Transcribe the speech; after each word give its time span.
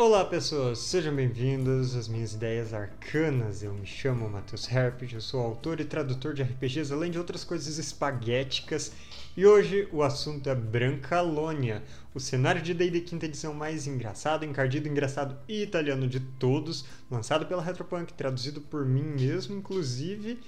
Olá 0.00 0.24
pessoas, 0.24 0.78
sejam 0.78 1.14
bem-vindos 1.14 1.94
às 1.94 2.08
minhas 2.08 2.32
ideias 2.32 2.72
arcanas. 2.72 3.62
Eu 3.62 3.74
me 3.74 3.84
chamo 3.84 4.30
Matheus 4.30 4.66
Herpes, 4.66 5.12
eu 5.12 5.20
sou 5.20 5.42
autor 5.42 5.78
e 5.78 5.84
tradutor 5.84 6.32
de 6.32 6.42
RPGs, 6.42 6.90
além 6.90 7.10
de 7.10 7.18
outras 7.18 7.44
coisas 7.44 7.76
espaguéticas. 7.76 8.92
E 9.36 9.44
hoje 9.44 9.86
o 9.92 10.02
assunto 10.02 10.48
é 10.48 10.54
Brancalônia, 10.54 11.82
o 12.14 12.18
cenário 12.18 12.62
de 12.62 12.72
D&D 12.72 13.02
quinta 13.02 13.26
edição 13.26 13.52
mais 13.52 13.86
engraçado, 13.86 14.42
encardido, 14.42 14.88
engraçado 14.88 15.36
e 15.46 15.62
italiano 15.62 16.08
de 16.08 16.18
todos, 16.18 16.86
lançado 17.10 17.44
pela 17.44 17.62
Retropunk, 17.62 18.14
traduzido 18.14 18.62
por 18.62 18.86
mim 18.86 19.02
mesmo, 19.02 19.54
inclusive, 19.54 20.40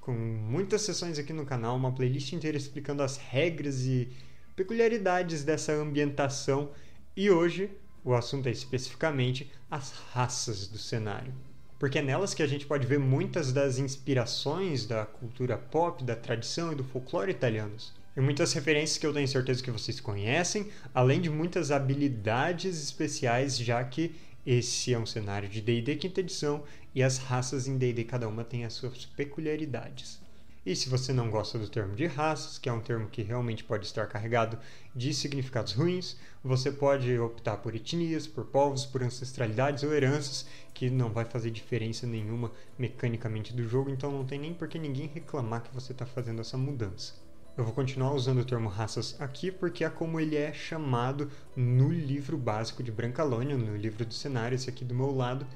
com 0.00 0.14
muitas 0.14 0.82
sessões 0.82 1.16
aqui 1.16 1.32
no 1.32 1.46
canal, 1.46 1.76
uma 1.76 1.92
playlist 1.92 2.32
inteira 2.32 2.56
explicando 2.56 3.04
as 3.04 3.16
regras 3.18 3.82
e 3.82 4.08
peculiaridades 4.56 5.44
dessa 5.44 5.72
ambientação. 5.74 6.72
E 7.16 7.30
hoje 7.30 7.70
o 8.06 8.14
assunto 8.14 8.46
é 8.46 8.52
especificamente 8.52 9.50
as 9.68 9.90
raças 9.90 10.68
do 10.68 10.78
cenário. 10.78 11.34
Porque 11.76 11.98
é 11.98 12.02
nelas 12.02 12.32
que 12.32 12.42
a 12.42 12.46
gente 12.46 12.64
pode 12.64 12.86
ver 12.86 13.00
muitas 13.00 13.52
das 13.52 13.78
inspirações 13.78 14.86
da 14.86 15.04
cultura 15.04 15.58
pop, 15.58 16.04
da 16.04 16.14
tradição 16.14 16.72
e 16.72 16.76
do 16.76 16.84
folclore 16.84 17.32
italianos. 17.32 17.92
E 18.16 18.20
muitas 18.20 18.52
referências 18.52 18.96
que 18.96 19.06
eu 19.06 19.12
tenho 19.12 19.26
certeza 19.26 19.60
que 19.60 19.72
vocês 19.72 19.98
conhecem, 19.98 20.68
além 20.94 21.20
de 21.20 21.28
muitas 21.28 21.72
habilidades 21.72 22.80
especiais, 22.80 23.58
já 23.58 23.82
que 23.82 24.14
esse 24.46 24.94
é 24.94 24.98
um 24.98 25.04
cenário 25.04 25.48
de 25.48 25.60
D&D 25.60 25.96
quinta 25.96 26.20
edição 26.20 26.62
e 26.94 27.02
as 27.02 27.18
raças 27.18 27.66
em 27.66 27.76
D&D 27.76 28.04
cada 28.04 28.28
uma 28.28 28.44
tem 28.44 28.64
as 28.64 28.72
suas 28.72 29.04
peculiaridades. 29.04 30.20
E 30.66 30.74
se 30.74 30.88
você 30.88 31.12
não 31.12 31.30
gosta 31.30 31.60
do 31.60 31.68
termo 31.68 31.94
de 31.94 32.06
raças, 32.06 32.58
que 32.58 32.68
é 32.68 32.72
um 32.72 32.80
termo 32.80 33.06
que 33.08 33.22
realmente 33.22 33.62
pode 33.62 33.86
estar 33.86 34.04
carregado 34.08 34.58
de 34.92 35.14
significados 35.14 35.74
ruins, 35.74 36.16
você 36.42 36.72
pode 36.72 37.16
optar 37.20 37.58
por 37.58 37.76
etnias, 37.76 38.26
por 38.26 38.46
povos, 38.46 38.84
por 38.84 39.00
ancestralidades 39.00 39.84
ou 39.84 39.94
heranças, 39.94 40.44
que 40.74 40.90
não 40.90 41.12
vai 41.12 41.24
fazer 41.24 41.52
diferença 41.52 42.04
nenhuma 42.04 42.50
mecanicamente 42.76 43.54
do 43.54 43.62
jogo, 43.62 43.90
então 43.90 44.10
não 44.10 44.26
tem 44.26 44.40
nem 44.40 44.52
por 44.52 44.66
que 44.66 44.76
ninguém 44.76 45.06
reclamar 45.06 45.62
que 45.62 45.72
você 45.72 45.92
está 45.92 46.04
fazendo 46.04 46.40
essa 46.40 46.58
mudança. 46.58 47.14
Eu 47.56 47.62
vou 47.62 47.72
continuar 47.72 48.12
usando 48.12 48.40
o 48.40 48.44
termo 48.44 48.68
raças 48.68 49.14
aqui 49.20 49.52
porque 49.52 49.84
é 49.84 49.88
como 49.88 50.18
ele 50.18 50.34
é 50.34 50.52
chamado 50.52 51.30
no 51.54 51.92
livro 51.92 52.36
básico 52.36 52.82
de 52.82 52.90
Brancalônia, 52.90 53.56
no 53.56 53.76
livro 53.76 54.04
do 54.04 54.12
cenário, 54.12 54.56
esse 54.56 54.68
aqui 54.68 54.84
do 54.84 54.96
meu 54.96 55.14
lado, 55.14 55.46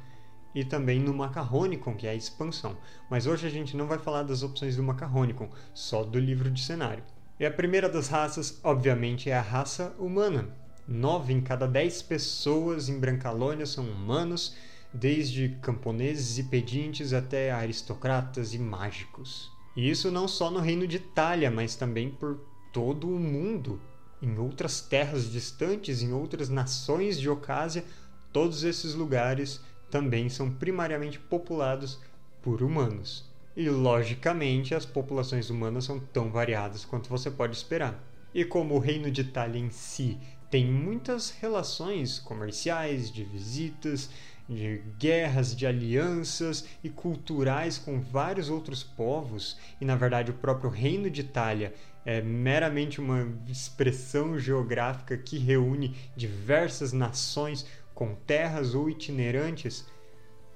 e 0.55 0.65
também 0.65 0.99
no 0.99 1.15
Macarronicon, 1.15 1.95
que 1.95 2.07
é 2.07 2.11
a 2.11 2.15
expansão. 2.15 2.77
Mas 3.09 3.27
hoje 3.27 3.47
a 3.47 3.51
gente 3.51 3.77
não 3.77 3.87
vai 3.87 3.99
falar 3.99 4.23
das 4.23 4.43
opções 4.43 4.77
do 4.77 4.83
Macarronicon, 4.83 5.49
só 5.73 6.03
do 6.03 6.19
livro 6.19 6.51
de 6.51 6.63
cenário. 6.63 7.03
E 7.39 7.47
a 7.47 7.51
primeira 7.51 7.89
das 7.89 8.09
raças, 8.09 8.61
obviamente, 8.63 9.31
é 9.31 9.37
a 9.37 9.41
raça 9.41 9.95
humana. 9.99 10.49
Nove 10.87 11.33
em 11.33 11.41
cada 11.41 11.67
dez 11.67 12.03
pessoas 12.03 12.89
em 12.89 12.99
Brancalônia 12.99 13.65
são 13.65 13.85
humanos, 13.85 14.57
desde 14.93 15.57
camponeses 15.63 16.39
e 16.39 16.43
pedintes 16.45 17.13
até 17.13 17.53
aristocratas 17.53 18.55
e 18.55 18.59
mágicos. 18.59 19.51
E 19.77 19.89
isso 19.89 20.11
não 20.11 20.27
só 20.27 20.51
no 20.51 20.59
reino 20.59 20.87
de 20.87 20.97
Itália, 20.97 21.51
mas 21.51 21.77
também 21.77 22.11
por 22.11 22.41
todo 22.73 23.09
o 23.09 23.19
mundo. 23.19 23.81
Em 24.21 24.37
outras 24.39 24.81
terras 24.81 25.31
distantes, 25.31 26.03
em 26.03 26.13
outras 26.13 26.49
nações 26.49 27.19
de 27.19 27.29
Ocásia, 27.31 27.85
todos 28.33 28.65
esses 28.65 28.95
lugares 28.95 29.61
também 29.91 30.29
são 30.29 30.51
primariamente 30.51 31.19
populados 31.19 31.99
por 32.43 32.63
humanos. 32.63 33.29
E, 33.57 33.69
logicamente, 33.69 34.75
as 34.75 34.87
populações 34.87 35.51
humanas 35.51 35.85
são 35.85 35.99
tão 35.99 36.31
variadas 36.31 36.85
quanto 36.85 37.09
você 37.09 37.31
pode 37.31 37.57
esperar. 37.57 38.03
E 38.33 38.45
como 38.45 38.75
o 38.75 38.79
Reino 38.79 39.11
de 39.11 39.23
Itália 39.23 39.61
em 39.61 39.71
si 39.71 40.17
tem 40.51 40.67
muitas 40.67 41.31
relações 41.31 42.19
comerciais, 42.19 43.11
de 43.11 43.23
visitas, 43.23 44.11
de 44.49 44.83
guerras, 44.99 45.55
de 45.55 45.65
alianças 45.65 46.65
e 46.83 46.89
culturais 46.89 47.79
com 47.79 48.01
vários 48.01 48.51
outros 48.51 48.83
povos, 48.83 49.57
e 49.81 49.85
na 49.85 49.95
verdade 49.95 50.33
o 50.33 50.35
próprio 50.35 50.69
Reino 50.69 51.09
de 51.09 51.21
Itália 51.21 51.73
é 52.05 52.21
meramente 52.21 53.01
uma 53.01 53.29
expressão 53.49 54.39
geográfica 54.39 55.17
que 55.17 55.39
reúne 55.39 55.95
diversas 56.17 56.93
nações 56.93 57.65
com 58.01 58.15
terras 58.15 58.75
ou 58.75 58.89
itinerantes, 58.89 59.85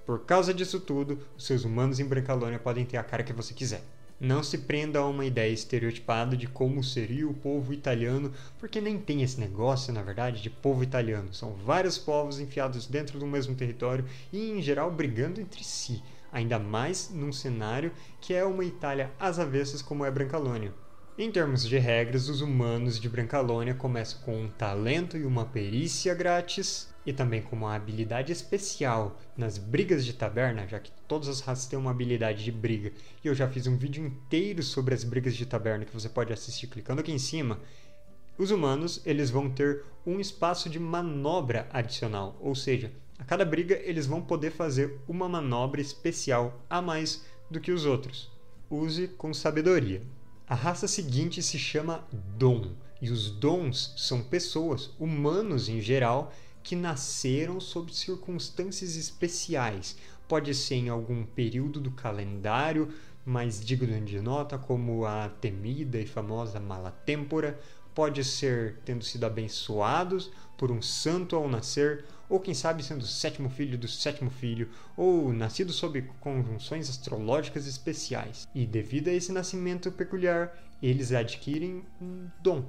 por 0.06 0.20
causa 0.24 0.54
disso 0.54 0.80
tudo, 0.80 1.18
os 1.36 1.44
seus 1.44 1.62
humanos 1.62 2.00
em 2.00 2.06
Brancalônia 2.06 2.58
podem 2.58 2.86
ter 2.86 2.96
a 2.96 3.04
cara 3.04 3.22
que 3.22 3.34
você 3.34 3.52
quiser. 3.52 3.82
Não 4.18 4.42
se 4.42 4.56
prenda 4.56 5.00
a 5.00 5.06
uma 5.06 5.26
ideia 5.26 5.52
estereotipada 5.52 6.38
de 6.38 6.46
como 6.46 6.82
seria 6.82 7.28
o 7.28 7.34
povo 7.34 7.74
italiano, 7.74 8.32
porque 8.58 8.80
nem 8.80 8.96
tem 8.96 9.20
esse 9.20 9.38
negócio, 9.38 9.92
na 9.92 10.00
verdade, 10.00 10.40
de 10.40 10.48
povo 10.48 10.82
italiano. 10.82 11.34
São 11.34 11.52
vários 11.52 11.98
povos 11.98 12.40
enfiados 12.40 12.86
dentro 12.86 13.18
do 13.18 13.26
mesmo 13.26 13.54
território 13.54 14.06
e, 14.32 14.52
em 14.52 14.62
geral, 14.62 14.90
brigando 14.90 15.38
entre 15.38 15.62
si, 15.62 16.02
ainda 16.32 16.58
mais 16.58 17.10
num 17.10 17.30
cenário 17.30 17.92
que 18.22 18.32
é 18.32 18.42
uma 18.42 18.64
Itália 18.64 19.12
às 19.20 19.38
avessas 19.38 19.82
como 19.82 20.02
é 20.02 20.10
Brancalônia. 20.10 20.72
Em 21.16 21.30
termos 21.30 21.62
de 21.64 21.78
regras, 21.78 22.28
os 22.28 22.40
humanos 22.40 22.98
de 22.98 23.08
Brancalônia 23.08 23.72
começam 23.72 24.20
com 24.22 24.36
um 24.36 24.48
talento 24.48 25.16
e 25.16 25.24
uma 25.24 25.44
perícia 25.44 26.12
grátis, 26.12 26.92
e 27.06 27.12
também 27.12 27.40
com 27.40 27.54
uma 27.54 27.76
habilidade 27.76 28.32
especial 28.32 29.16
nas 29.36 29.56
brigas 29.56 30.04
de 30.04 30.12
taberna, 30.12 30.66
já 30.66 30.80
que 30.80 30.90
todas 31.06 31.28
as 31.28 31.38
raças 31.38 31.66
têm 31.66 31.78
uma 31.78 31.92
habilidade 31.92 32.42
de 32.42 32.50
briga. 32.50 32.90
E 33.22 33.28
eu 33.28 33.34
já 33.34 33.48
fiz 33.48 33.68
um 33.68 33.76
vídeo 33.76 34.04
inteiro 34.04 34.60
sobre 34.64 34.92
as 34.92 35.04
brigas 35.04 35.36
de 35.36 35.46
taberna 35.46 35.84
que 35.84 35.94
você 35.94 36.08
pode 36.08 36.32
assistir 36.32 36.66
clicando 36.66 37.00
aqui 37.00 37.12
em 37.12 37.18
cima. 37.18 37.60
Os 38.36 38.50
humanos, 38.50 39.00
eles 39.06 39.30
vão 39.30 39.48
ter 39.48 39.84
um 40.04 40.18
espaço 40.18 40.68
de 40.68 40.80
manobra 40.80 41.68
adicional, 41.72 42.36
ou 42.40 42.56
seja, 42.56 42.90
a 43.20 43.24
cada 43.24 43.44
briga 43.44 43.80
eles 43.84 44.08
vão 44.08 44.20
poder 44.20 44.50
fazer 44.50 44.98
uma 45.06 45.28
manobra 45.28 45.80
especial 45.80 46.60
a 46.68 46.82
mais 46.82 47.24
do 47.48 47.60
que 47.60 47.70
os 47.70 47.86
outros. 47.86 48.32
Use 48.68 49.06
com 49.06 49.32
sabedoria. 49.32 50.02
A 50.46 50.54
raça 50.54 50.86
seguinte 50.86 51.42
se 51.42 51.58
chama 51.58 52.06
Dom, 52.36 52.72
e 53.00 53.10
os 53.10 53.30
Dons 53.30 53.94
são 53.96 54.22
pessoas, 54.22 54.90
humanos 55.00 55.70
em 55.70 55.80
geral, 55.80 56.34
que 56.62 56.76
nasceram 56.76 57.58
sob 57.58 57.94
circunstâncias 57.94 58.94
especiais. 58.94 59.96
Pode 60.28 60.54
ser 60.54 60.74
em 60.74 60.90
algum 60.90 61.24
período 61.24 61.80
do 61.80 61.90
calendário 61.90 62.92
mais 63.24 63.64
digno 63.64 63.98
de 64.04 64.20
nota, 64.20 64.58
como 64.58 65.06
a 65.06 65.30
temida 65.30 65.98
e 65.98 66.06
famosa 66.06 66.60
Mala 66.60 66.90
Tempora, 66.90 67.58
pode 67.94 68.24
ser 68.24 68.80
tendo 68.84 69.04
sido 69.04 69.24
abençoados 69.24 70.30
por 70.58 70.70
um 70.70 70.82
santo 70.82 71.36
ao 71.36 71.48
nascer, 71.48 72.04
ou 72.28 72.40
quem 72.40 72.54
sabe 72.54 72.82
sendo 72.82 73.02
o 73.02 73.06
sétimo 73.06 73.50
filho 73.50 73.78
do 73.78 73.86
sétimo 73.86 74.30
filho, 74.30 74.70
ou 74.96 75.32
nascido 75.32 75.72
sob 75.72 76.02
conjunções 76.20 76.88
astrológicas 76.88 77.66
especiais. 77.66 78.48
E 78.54 78.66
devido 78.66 79.08
a 79.08 79.12
esse 79.12 79.32
nascimento 79.32 79.92
peculiar, 79.92 80.56
eles 80.82 81.12
adquirem 81.12 81.84
um 82.00 82.28
dom. 82.42 82.64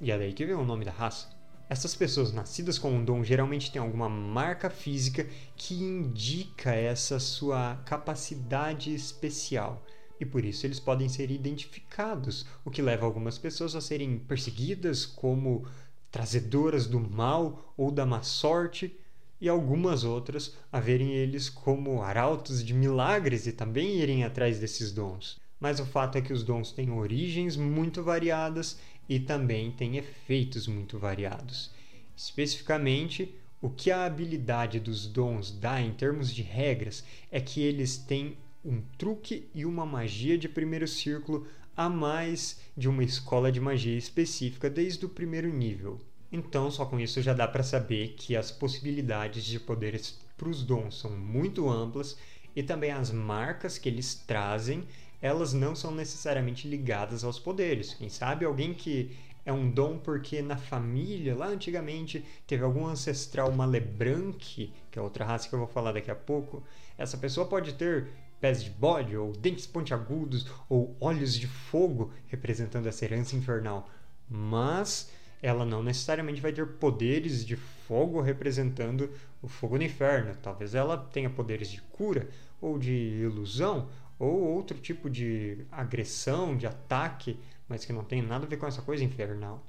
E 0.00 0.10
é 0.10 0.18
daí 0.18 0.32
que 0.32 0.44
vem 0.44 0.54
o 0.54 0.64
nome 0.64 0.84
da 0.84 0.92
raça. 0.92 1.28
Essas 1.68 1.94
pessoas 1.94 2.32
nascidas 2.32 2.78
com 2.78 2.90
um 2.90 3.04
dom 3.04 3.24
geralmente 3.24 3.72
têm 3.72 3.80
alguma 3.80 4.08
marca 4.08 4.68
física 4.68 5.26
que 5.56 5.74
indica 5.74 6.74
essa 6.74 7.18
sua 7.18 7.76
capacidade 7.86 8.94
especial. 8.94 9.82
E 10.24 10.26
por 10.26 10.42
isso 10.42 10.66
eles 10.66 10.80
podem 10.80 11.06
ser 11.06 11.30
identificados, 11.30 12.46
o 12.64 12.70
que 12.70 12.80
leva 12.80 13.04
algumas 13.04 13.36
pessoas 13.36 13.76
a 13.76 13.80
serem 13.82 14.18
perseguidas 14.18 15.04
como 15.04 15.66
trazedoras 16.10 16.86
do 16.86 16.98
mal 16.98 17.74
ou 17.76 17.90
da 17.90 18.06
má 18.06 18.22
sorte, 18.22 18.98
e 19.38 19.50
algumas 19.50 20.02
outras 20.02 20.56
a 20.72 20.80
verem 20.80 21.12
eles 21.12 21.50
como 21.50 22.00
arautos 22.00 22.64
de 22.64 22.72
milagres 22.72 23.46
e 23.46 23.52
também 23.52 23.98
irem 23.98 24.24
atrás 24.24 24.58
desses 24.58 24.92
dons. 24.92 25.38
Mas 25.60 25.78
o 25.78 25.84
fato 25.84 26.16
é 26.16 26.22
que 26.22 26.32
os 26.32 26.42
dons 26.42 26.72
têm 26.72 26.90
origens 26.90 27.54
muito 27.54 28.02
variadas 28.02 28.78
e 29.06 29.20
também 29.20 29.72
tem 29.72 29.98
efeitos 29.98 30.66
muito 30.66 30.98
variados. 30.98 31.70
Especificamente, 32.16 33.34
o 33.60 33.68
que 33.68 33.90
a 33.90 34.06
habilidade 34.06 34.80
dos 34.80 35.06
dons 35.06 35.50
dá 35.50 35.82
em 35.82 35.92
termos 35.92 36.34
de 36.34 36.40
regras 36.40 37.04
é 37.30 37.42
que 37.42 37.60
eles 37.60 37.98
têm 37.98 38.38
um 38.64 38.80
truque 38.96 39.48
e 39.54 39.64
uma 39.66 39.84
magia 39.84 40.38
de 40.38 40.48
primeiro 40.48 40.88
círculo 40.88 41.46
a 41.76 41.88
mais 41.88 42.60
de 42.76 42.88
uma 42.88 43.02
escola 43.02 43.50
de 43.50 43.60
magia 43.60 43.96
específica 43.96 44.70
desde 44.70 45.04
o 45.04 45.08
primeiro 45.08 45.52
nível. 45.52 46.00
Então, 46.32 46.70
só 46.70 46.84
com 46.84 46.98
isso 46.98 47.20
já 47.22 47.32
dá 47.32 47.46
para 47.46 47.62
saber 47.62 48.14
que 48.16 48.36
as 48.36 48.50
possibilidades 48.50 49.44
de 49.44 49.60
poderes 49.60 50.18
para 50.36 50.48
os 50.48 50.62
dons 50.62 50.98
são 50.98 51.10
muito 51.10 51.68
amplas 51.68 52.16
e 52.56 52.62
também 52.62 52.90
as 52.90 53.10
marcas 53.10 53.78
que 53.78 53.88
eles 53.88 54.14
trazem 54.14 54.84
elas 55.24 55.54
não 55.54 55.74
são 55.74 55.90
necessariamente 55.90 56.68
ligadas 56.68 57.24
aos 57.24 57.38
poderes. 57.38 57.94
Quem 57.94 58.10
sabe 58.10 58.44
alguém 58.44 58.74
que 58.74 59.16
é 59.46 59.50
um 59.50 59.70
dom 59.70 59.96
porque 59.96 60.42
na 60.42 60.58
família, 60.58 61.34
lá 61.34 61.46
antigamente, 61.46 62.22
teve 62.46 62.62
algum 62.62 62.86
ancestral 62.86 63.50
malebranque, 63.50 64.70
que 64.90 64.98
é 64.98 65.00
outra 65.00 65.24
raça 65.24 65.48
que 65.48 65.54
eu 65.54 65.58
vou 65.58 65.68
falar 65.68 65.92
daqui 65.92 66.10
a 66.10 66.14
pouco, 66.14 66.62
essa 66.98 67.16
pessoa 67.16 67.46
pode 67.46 67.72
ter 67.72 68.08
pés 68.44 68.62
de 68.62 68.68
bode, 68.68 69.16
ou 69.16 69.32
dentes 69.32 69.66
pontiagudos, 69.66 70.46
ou 70.68 70.94
olhos 71.00 71.34
de 71.34 71.46
fogo, 71.46 72.12
representando 72.26 72.86
essa 72.86 73.02
herança 73.02 73.34
infernal. 73.34 73.88
Mas 74.28 75.10
ela 75.40 75.64
não 75.64 75.82
necessariamente 75.82 76.42
vai 76.42 76.52
ter 76.52 76.66
poderes 76.66 77.42
de 77.42 77.56
fogo 77.56 78.20
representando 78.20 79.10
o 79.40 79.48
fogo 79.48 79.78
do 79.78 79.84
inferno. 79.84 80.36
Talvez 80.42 80.74
ela 80.74 80.98
tenha 80.98 81.30
poderes 81.30 81.70
de 81.70 81.80
cura 81.80 82.28
ou 82.60 82.78
de 82.78 82.92
ilusão 82.92 83.88
ou 84.18 84.42
outro 84.42 84.76
tipo 84.76 85.08
de 85.08 85.64
agressão, 85.72 86.54
de 86.54 86.66
ataque, 86.66 87.40
mas 87.66 87.86
que 87.86 87.94
não 87.94 88.04
tem 88.04 88.20
nada 88.20 88.44
a 88.44 88.48
ver 88.48 88.58
com 88.58 88.66
essa 88.66 88.82
coisa 88.82 89.02
infernal. 89.02 89.64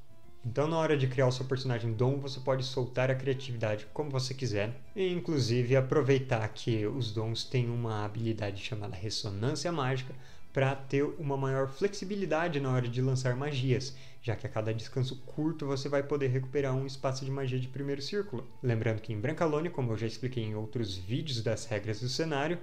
Então, 0.45 0.67
na 0.67 0.77
hora 0.77 0.95
de 0.95 1.07
criar 1.07 1.25
o 1.25 1.31
seu 1.31 1.43
personagem 1.45 1.91
dom, 1.93 2.19
você 2.19 2.39
pode 2.39 2.63
soltar 2.63 3.09
a 3.09 3.15
criatividade 3.15 3.87
como 3.91 4.11
você 4.11 4.31
quiser, 4.31 4.79
e 4.95 5.11
inclusive 5.11 5.75
aproveitar 5.75 6.47
que 6.49 6.85
os 6.85 7.11
dons 7.11 7.43
têm 7.43 7.67
uma 7.67 8.05
habilidade 8.05 8.61
chamada 8.61 8.95
ressonância 8.95 9.71
mágica 9.71 10.13
para 10.53 10.75
ter 10.75 11.03
uma 11.17 11.35
maior 11.35 11.67
flexibilidade 11.67 12.59
na 12.59 12.71
hora 12.71 12.87
de 12.87 13.01
lançar 13.01 13.35
magias, 13.35 13.97
já 14.21 14.35
que 14.35 14.45
a 14.45 14.49
cada 14.49 14.71
descanso 14.71 15.15
curto 15.25 15.65
você 15.65 15.89
vai 15.89 16.03
poder 16.03 16.27
recuperar 16.27 16.75
um 16.75 16.85
espaço 16.85 17.25
de 17.25 17.31
magia 17.31 17.59
de 17.59 17.67
primeiro 17.67 18.01
círculo. 18.03 18.47
Lembrando 18.61 19.01
que 19.01 19.11
em 19.11 19.19
Brancalone, 19.19 19.71
como 19.71 19.93
eu 19.93 19.97
já 19.97 20.05
expliquei 20.05 20.43
em 20.43 20.53
outros 20.53 20.95
vídeos 20.95 21.41
das 21.41 21.65
regras 21.65 22.01
do 22.01 22.07
cenário, 22.07 22.59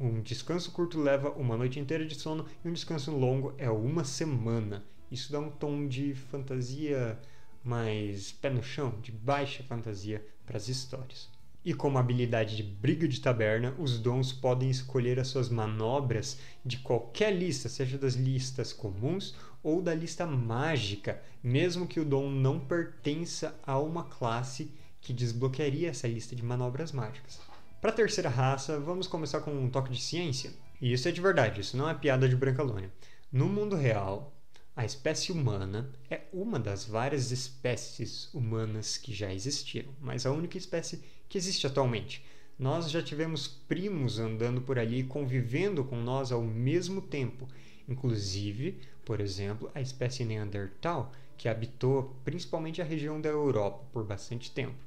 um 0.00 0.22
descanso 0.22 0.72
curto 0.72 0.98
leva 0.98 1.30
uma 1.32 1.58
noite 1.58 1.78
inteira 1.78 2.06
de 2.06 2.14
sono 2.14 2.46
e 2.64 2.68
um 2.68 2.72
descanso 2.72 3.14
longo 3.14 3.52
é 3.58 3.68
uma 3.68 4.02
semana. 4.02 4.82
Isso 5.10 5.32
dá 5.32 5.40
um 5.40 5.50
tom 5.50 5.86
de 5.86 6.14
fantasia 6.14 7.18
mais 7.64 8.32
pé 8.32 8.50
no 8.50 8.62
chão, 8.62 8.94
de 9.02 9.12
baixa 9.12 9.62
fantasia 9.62 10.24
para 10.46 10.56
as 10.56 10.68
histórias. 10.68 11.28
E 11.64 11.74
como 11.74 11.98
habilidade 11.98 12.56
de 12.56 12.62
briga 12.62 13.06
de 13.06 13.20
taberna, 13.20 13.74
os 13.78 13.98
dons 13.98 14.32
podem 14.32 14.70
escolher 14.70 15.18
as 15.18 15.28
suas 15.28 15.48
manobras 15.48 16.38
de 16.64 16.78
qualquer 16.78 17.30
lista, 17.30 17.68
seja 17.68 17.98
das 17.98 18.14
listas 18.14 18.72
comuns 18.72 19.34
ou 19.62 19.82
da 19.82 19.94
lista 19.94 20.24
mágica, 20.24 21.20
mesmo 21.42 21.86
que 21.86 22.00
o 22.00 22.04
dom 22.04 22.30
não 22.30 22.58
pertença 22.58 23.58
a 23.66 23.78
uma 23.78 24.04
classe 24.04 24.72
que 25.00 25.12
desbloquearia 25.12 25.90
essa 25.90 26.08
lista 26.08 26.34
de 26.34 26.44
manobras 26.44 26.92
mágicas. 26.92 27.40
Para 27.80 27.90
a 27.90 27.94
terceira 27.94 28.28
raça, 28.28 28.78
vamos 28.78 29.06
começar 29.06 29.40
com 29.40 29.52
um 29.52 29.68
toque 29.68 29.92
de 29.92 30.00
ciência. 30.00 30.52
E 30.80 30.92
isso 30.92 31.08
é 31.08 31.12
de 31.12 31.20
verdade, 31.20 31.60
isso 31.60 31.76
não 31.76 31.88
é 31.88 31.94
piada 31.94 32.28
de 32.28 32.36
Brancalônia. 32.36 32.90
No 33.30 33.46
mundo 33.46 33.76
real, 33.76 34.32
a 34.78 34.84
espécie 34.84 35.32
humana 35.32 35.90
é 36.08 36.20
uma 36.32 36.56
das 36.56 36.84
várias 36.84 37.32
espécies 37.32 38.32
humanas 38.32 38.96
que 38.96 39.12
já 39.12 39.34
existiram, 39.34 39.92
mas 40.00 40.24
a 40.24 40.30
única 40.30 40.56
espécie 40.56 41.02
que 41.28 41.36
existe 41.36 41.66
atualmente. 41.66 42.24
Nós 42.56 42.88
já 42.88 43.02
tivemos 43.02 43.48
primos 43.48 44.20
andando 44.20 44.60
por 44.60 44.78
ali 44.78 45.02
convivendo 45.02 45.82
com 45.82 45.96
nós 45.96 46.30
ao 46.30 46.42
mesmo 46.42 47.02
tempo, 47.02 47.48
inclusive, 47.88 48.78
por 49.04 49.20
exemplo, 49.20 49.68
a 49.74 49.80
espécie 49.80 50.24
Neandertal, 50.24 51.12
que 51.36 51.48
habitou 51.48 52.16
principalmente 52.24 52.80
a 52.80 52.84
região 52.84 53.20
da 53.20 53.28
Europa 53.28 53.84
por 53.92 54.04
bastante 54.04 54.48
tempo. 54.48 54.78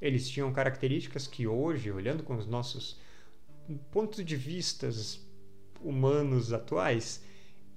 Eles 0.00 0.28
tinham 0.28 0.52
características 0.52 1.26
que 1.26 1.48
hoje, 1.48 1.90
olhando 1.90 2.22
com 2.22 2.36
os 2.36 2.46
nossos 2.46 3.00
pontos 3.90 4.24
de 4.24 4.36
vistas 4.36 5.18
humanos 5.82 6.52
atuais, 6.52 7.28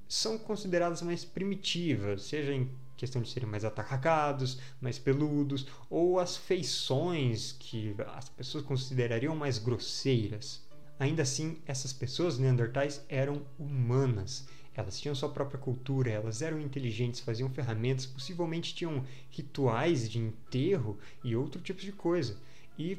são 0.07 0.37
consideradas 0.37 1.01
mais 1.01 1.25
primitivas, 1.25 2.23
seja 2.23 2.53
em 2.53 2.69
questão 2.95 3.21
de 3.21 3.29
serem 3.29 3.49
mais 3.49 3.65
atacados, 3.65 4.59
mais 4.79 4.97
peludos, 4.99 5.67
ou 5.89 6.19
as 6.19 6.37
feições 6.37 7.53
que 7.59 7.95
as 8.15 8.29
pessoas 8.29 8.63
considerariam 8.63 9.35
mais 9.35 9.57
grosseiras. 9.57 10.61
Ainda 10.99 11.23
assim, 11.23 11.57
essas 11.65 11.91
pessoas 11.91 12.37
neandertais 12.37 13.03
eram 13.09 13.45
humanas. 13.59 14.47
Elas 14.75 14.99
tinham 14.99 15.13
sua 15.13 15.29
própria 15.29 15.59
cultura, 15.59 16.09
elas 16.09 16.41
eram 16.41 16.59
inteligentes, 16.59 17.19
faziam 17.19 17.49
ferramentas, 17.49 18.05
possivelmente 18.05 18.73
tinham 18.73 19.03
rituais 19.29 20.09
de 20.09 20.19
enterro 20.19 20.97
e 21.23 21.35
outro 21.35 21.61
tipo 21.61 21.81
de 21.81 21.91
coisa. 21.91 22.37
E 22.77 22.97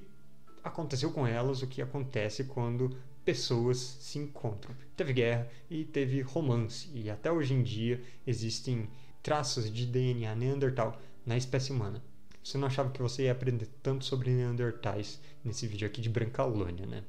aconteceu 0.63 1.11
com 1.11 1.27
elas 1.27 1.63
o 1.63 1.67
que 1.67 1.83
acontece 1.83 2.45
quando 2.45 2.97
pessoas 3.25 3.79
se 3.79 4.19
encontram. 4.19 4.75
Teve 4.97 5.13
guerra 5.13 5.49
e 5.71 5.85
teve 5.85 6.21
romance, 6.21 6.91
e 6.95 7.09
até 7.11 7.33
hoje 7.33 7.55
em 7.55 7.63
dia 7.63 8.03
existem 8.27 8.89
traços 9.23 9.73
de 9.73 9.87
DNA 9.87 10.35
Neandertal 10.35 11.01
na 11.25 11.37
espécie 11.37 11.73
humana. 11.73 12.03
Você 12.43 12.59
não 12.59 12.67
achava 12.67 12.91
que 12.91 13.01
você 13.01 13.25
ia 13.25 13.33
aprender 13.33 13.67
tanto 13.83 14.05
sobre 14.05 14.31
Neandertais 14.31 15.19
nesse 15.43 15.67
vídeo 15.67 15.87
aqui 15.87 16.01
de 16.01 16.11
Brancalônia, 16.11 16.85
né? 16.85 17.03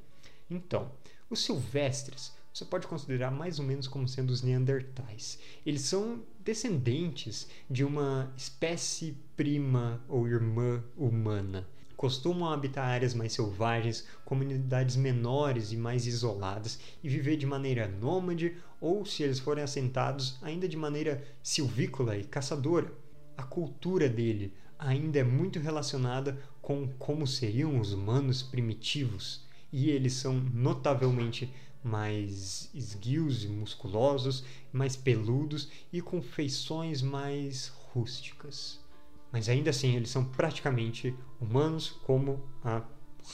Então, 0.48 0.90
os 1.28 1.44
silvestres 1.44 2.32
você 2.56 2.64
pode 2.64 2.86
considerar 2.86 3.30
mais 3.30 3.58
ou 3.58 3.66
menos 3.66 3.86
como 3.86 4.08
sendo 4.08 4.30
os 4.30 4.40
Neandertais. 4.40 5.38
Eles 5.66 5.82
são 5.82 6.24
descendentes 6.40 7.46
de 7.68 7.84
uma 7.84 8.32
espécie 8.34 9.14
prima 9.36 10.02
ou 10.08 10.26
irmã 10.26 10.82
humana 10.96 11.68
costumam 11.96 12.50
habitar 12.50 12.84
áreas 12.86 13.14
mais 13.14 13.32
selvagens, 13.32 14.06
comunidades 14.24 14.96
menores 14.96 15.72
e 15.72 15.76
mais 15.76 16.06
isoladas 16.06 16.78
e 17.02 17.08
viver 17.08 17.36
de 17.36 17.46
maneira 17.46 17.88
nômade 17.88 18.56
ou, 18.80 19.06
se 19.06 19.22
eles 19.22 19.38
forem 19.38 19.64
assentados, 19.64 20.36
ainda 20.42 20.68
de 20.68 20.76
maneira 20.76 21.24
silvícola 21.42 22.16
e 22.16 22.24
caçadora. 22.24 22.92
A 23.36 23.42
cultura 23.42 24.08
dele 24.08 24.52
ainda 24.78 25.18
é 25.18 25.24
muito 25.24 25.58
relacionada 25.58 26.38
com 26.60 26.86
como 26.98 27.26
seriam 27.26 27.80
os 27.80 27.92
humanos 27.92 28.42
primitivos 28.42 29.44
e 29.72 29.90
eles 29.90 30.12
são 30.12 30.34
notavelmente 30.34 31.52
mais 31.82 32.68
esguios 32.74 33.44
e 33.44 33.48
musculosos, 33.48 34.44
mais 34.72 34.96
peludos 34.96 35.70
e 35.92 36.02
com 36.02 36.20
feições 36.20 37.00
mais 37.00 37.68
rústicas 37.68 38.84
mas 39.32 39.48
ainda 39.48 39.70
assim 39.70 39.94
eles 39.96 40.10
são 40.10 40.24
praticamente 40.24 41.14
humanos 41.40 41.90
como 42.04 42.42
a 42.62 42.82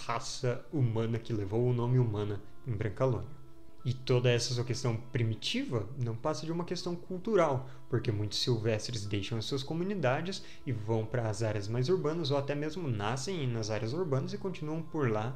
raça 0.06 0.65
humana 0.73 1.19
que 1.19 1.33
levou 1.33 1.67
o 1.67 1.73
nome 1.73 1.99
humana 1.99 2.43
em 2.67 2.73
Brancalônia. 2.73 3.43
E 3.85 3.93
toda 3.93 4.31
essa 4.31 4.62
questão 4.62 4.97
primitiva 4.97 5.89
não 5.99 6.15
passa 6.15 6.47
de 6.47 6.53
uma 6.53 6.65
questão 6.65 6.94
cultural, 6.94 7.69
porque 7.89 8.12
muitos 8.12 8.39
silvestres 8.39 9.05
deixam 9.05 9.37
as 9.37 9.44
suas 9.44 9.65
comunidades 9.65 10.44
e 10.65 10.71
vão 10.71 11.05
para 11.05 11.29
as 11.29 11.43
áreas 11.43 11.67
mais 11.67 11.89
urbanas 11.89 12.31
ou 12.31 12.37
até 12.37 12.55
mesmo 12.55 12.88
nascem 12.88 13.47
nas 13.49 13.71
áreas 13.71 13.93
urbanas 13.93 14.33
e 14.33 14.38
continuam 14.38 14.83
por 14.83 15.11
lá 15.11 15.33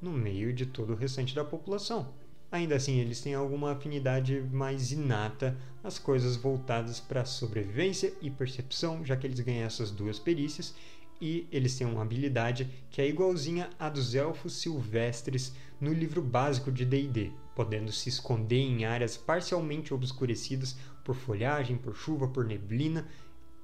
no 0.00 0.12
meio 0.12 0.52
de 0.52 0.66
todo 0.66 0.92
o 0.92 0.96
restante 0.96 1.34
da 1.34 1.44
população. 1.44 2.14
Ainda 2.50 2.76
assim, 2.76 2.98
eles 2.98 3.20
têm 3.20 3.34
alguma 3.34 3.72
afinidade 3.72 4.40
mais 4.52 4.92
inata 4.92 5.56
às 5.82 5.98
coisas 5.98 6.36
voltadas 6.36 7.00
para 7.00 7.24
sobrevivência 7.24 8.12
e 8.22 8.30
percepção, 8.30 9.04
já 9.04 9.16
que 9.16 9.26
eles 9.26 9.40
ganham 9.40 9.66
essas 9.66 9.90
duas 9.90 10.18
perícias, 10.18 10.74
e 11.20 11.48
eles 11.50 11.76
têm 11.76 11.86
uma 11.86 12.02
habilidade 12.02 12.68
que 12.90 13.00
é 13.00 13.08
igualzinha 13.08 13.70
à 13.78 13.88
dos 13.88 14.14
elfos 14.14 14.54
silvestres 14.54 15.54
no 15.80 15.92
livro 15.92 16.22
básico 16.22 16.70
de 16.70 16.84
D&D, 16.84 17.32
podendo 17.54 17.90
se 17.90 18.08
esconder 18.08 18.60
em 18.60 18.84
áreas 18.84 19.16
parcialmente 19.16 19.92
obscurecidas 19.92 20.76
por 21.02 21.16
folhagem, 21.16 21.76
por 21.76 21.96
chuva, 21.96 22.28
por 22.28 22.44
neblina, 22.44 23.08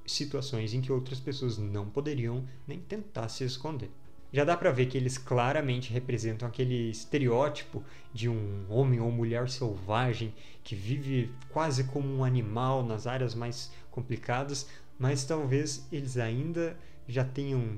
situações 0.04 0.74
em 0.74 0.80
que 0.80 0.90
outras 0.90 1.20
pessoas 1.20 1.56
não 1.58 1.88
poderiam 1.88 2.44
nem 2.66 2.80
tentar 2.80 3.28
se 3.28 3.44
esconder 3.44 3.90
já 4.32 4.44
dá 4.44 4.56
para 4.56 4.72
ver 4.72 4.86
que 4.86 4.96
eles 4.96 5.18
claramente 5.18 5.92
representam 5.92 6.48
aquele 6.48 6.90
estereótipo 6.90 7.84
de 8.14 8.30
um 8.30 8.64
homem 8.70 8.98
ou 8.98 9.10
mulher 9.10 9.48
selvagem 9.50 10.34
que 10.64 10.74
vive 10.74 11.30
quase 11.50 11.84
como 11.84 12.08
um 12.08 12.24
animal 12.24 12.82
nas 12.82 13.06
áreas 13.06 13.34
mais 13.34 13.70
complicadas, 13.90 14.66
mas 14.98 15.24
talvez 15.24 15.86
eles 15.92 16.16
ainda 16.16 16.76
já 17.06 17.24
tenham 17.24 17.76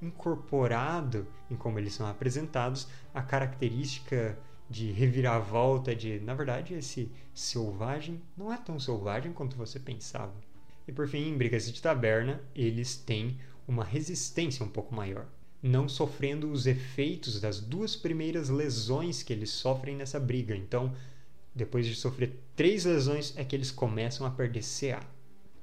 incorporado 0.00 1.26
em 1.50 1.56
como 1.56 1.78
eles 1.78 1.94
são 1.94 2.06
apresentados 2.06 2.86
a 3.12 3.20
característica 3.20 4.38
de 4.70 4.92
reviravolta 4.92 5.94
de, 5.94 6.20
na 6.20 6.34
verdade, 6.34 6.74
esse 6.74 7.10
selvagem 7.34 8.22
não 8.36 8.52
é 8.52 8.56
tão 8.56 8.78
selvagem 8.78 9.32
quanto 9.32 9.56
você 9.56 9.80
pensava. 9.80 10.34
E 10.86 10.92
por 10.92 11.08
fim, 11.08 11.28
em 11.28 11.36
brigas 11.36 11.72
de 11.72 11.82
taberna, 11.82 12.40
eles 12.54 12.96
têm 12.96 13.38
uma 13.66 13.84
resistência 13.84 14.64
um 14.64 14.68
pouco 14.68 14.94
maior 14.94 15.26
não 15.62 15.88
sofrendo 15.88 16.50
os 16.50 16.66
efeitos 16.66 17.40
das 17.40 17.60
duas 17.60 17.96
primeiras 17.96 18.48
lesões 18.48 19.22
que 19.22 19.32
eles 19.32 19.50
sofrem 19.50 19.96
nessa 19.96 20.20
briga. 20.20 20.54
Então, 20.54 20.94
depois 21.54 21.86
de 21.86 21.94
sofrer 21.94 22.38
três 22.54 22.84
lesões, 22.84 23.32
é 23.36 23.44
que 23.44 23.56
eles 23.56 23.70
começam 23.70 24.26
a 24.26 24.30
perder 24.30 24.62
CA. 24.62 25.00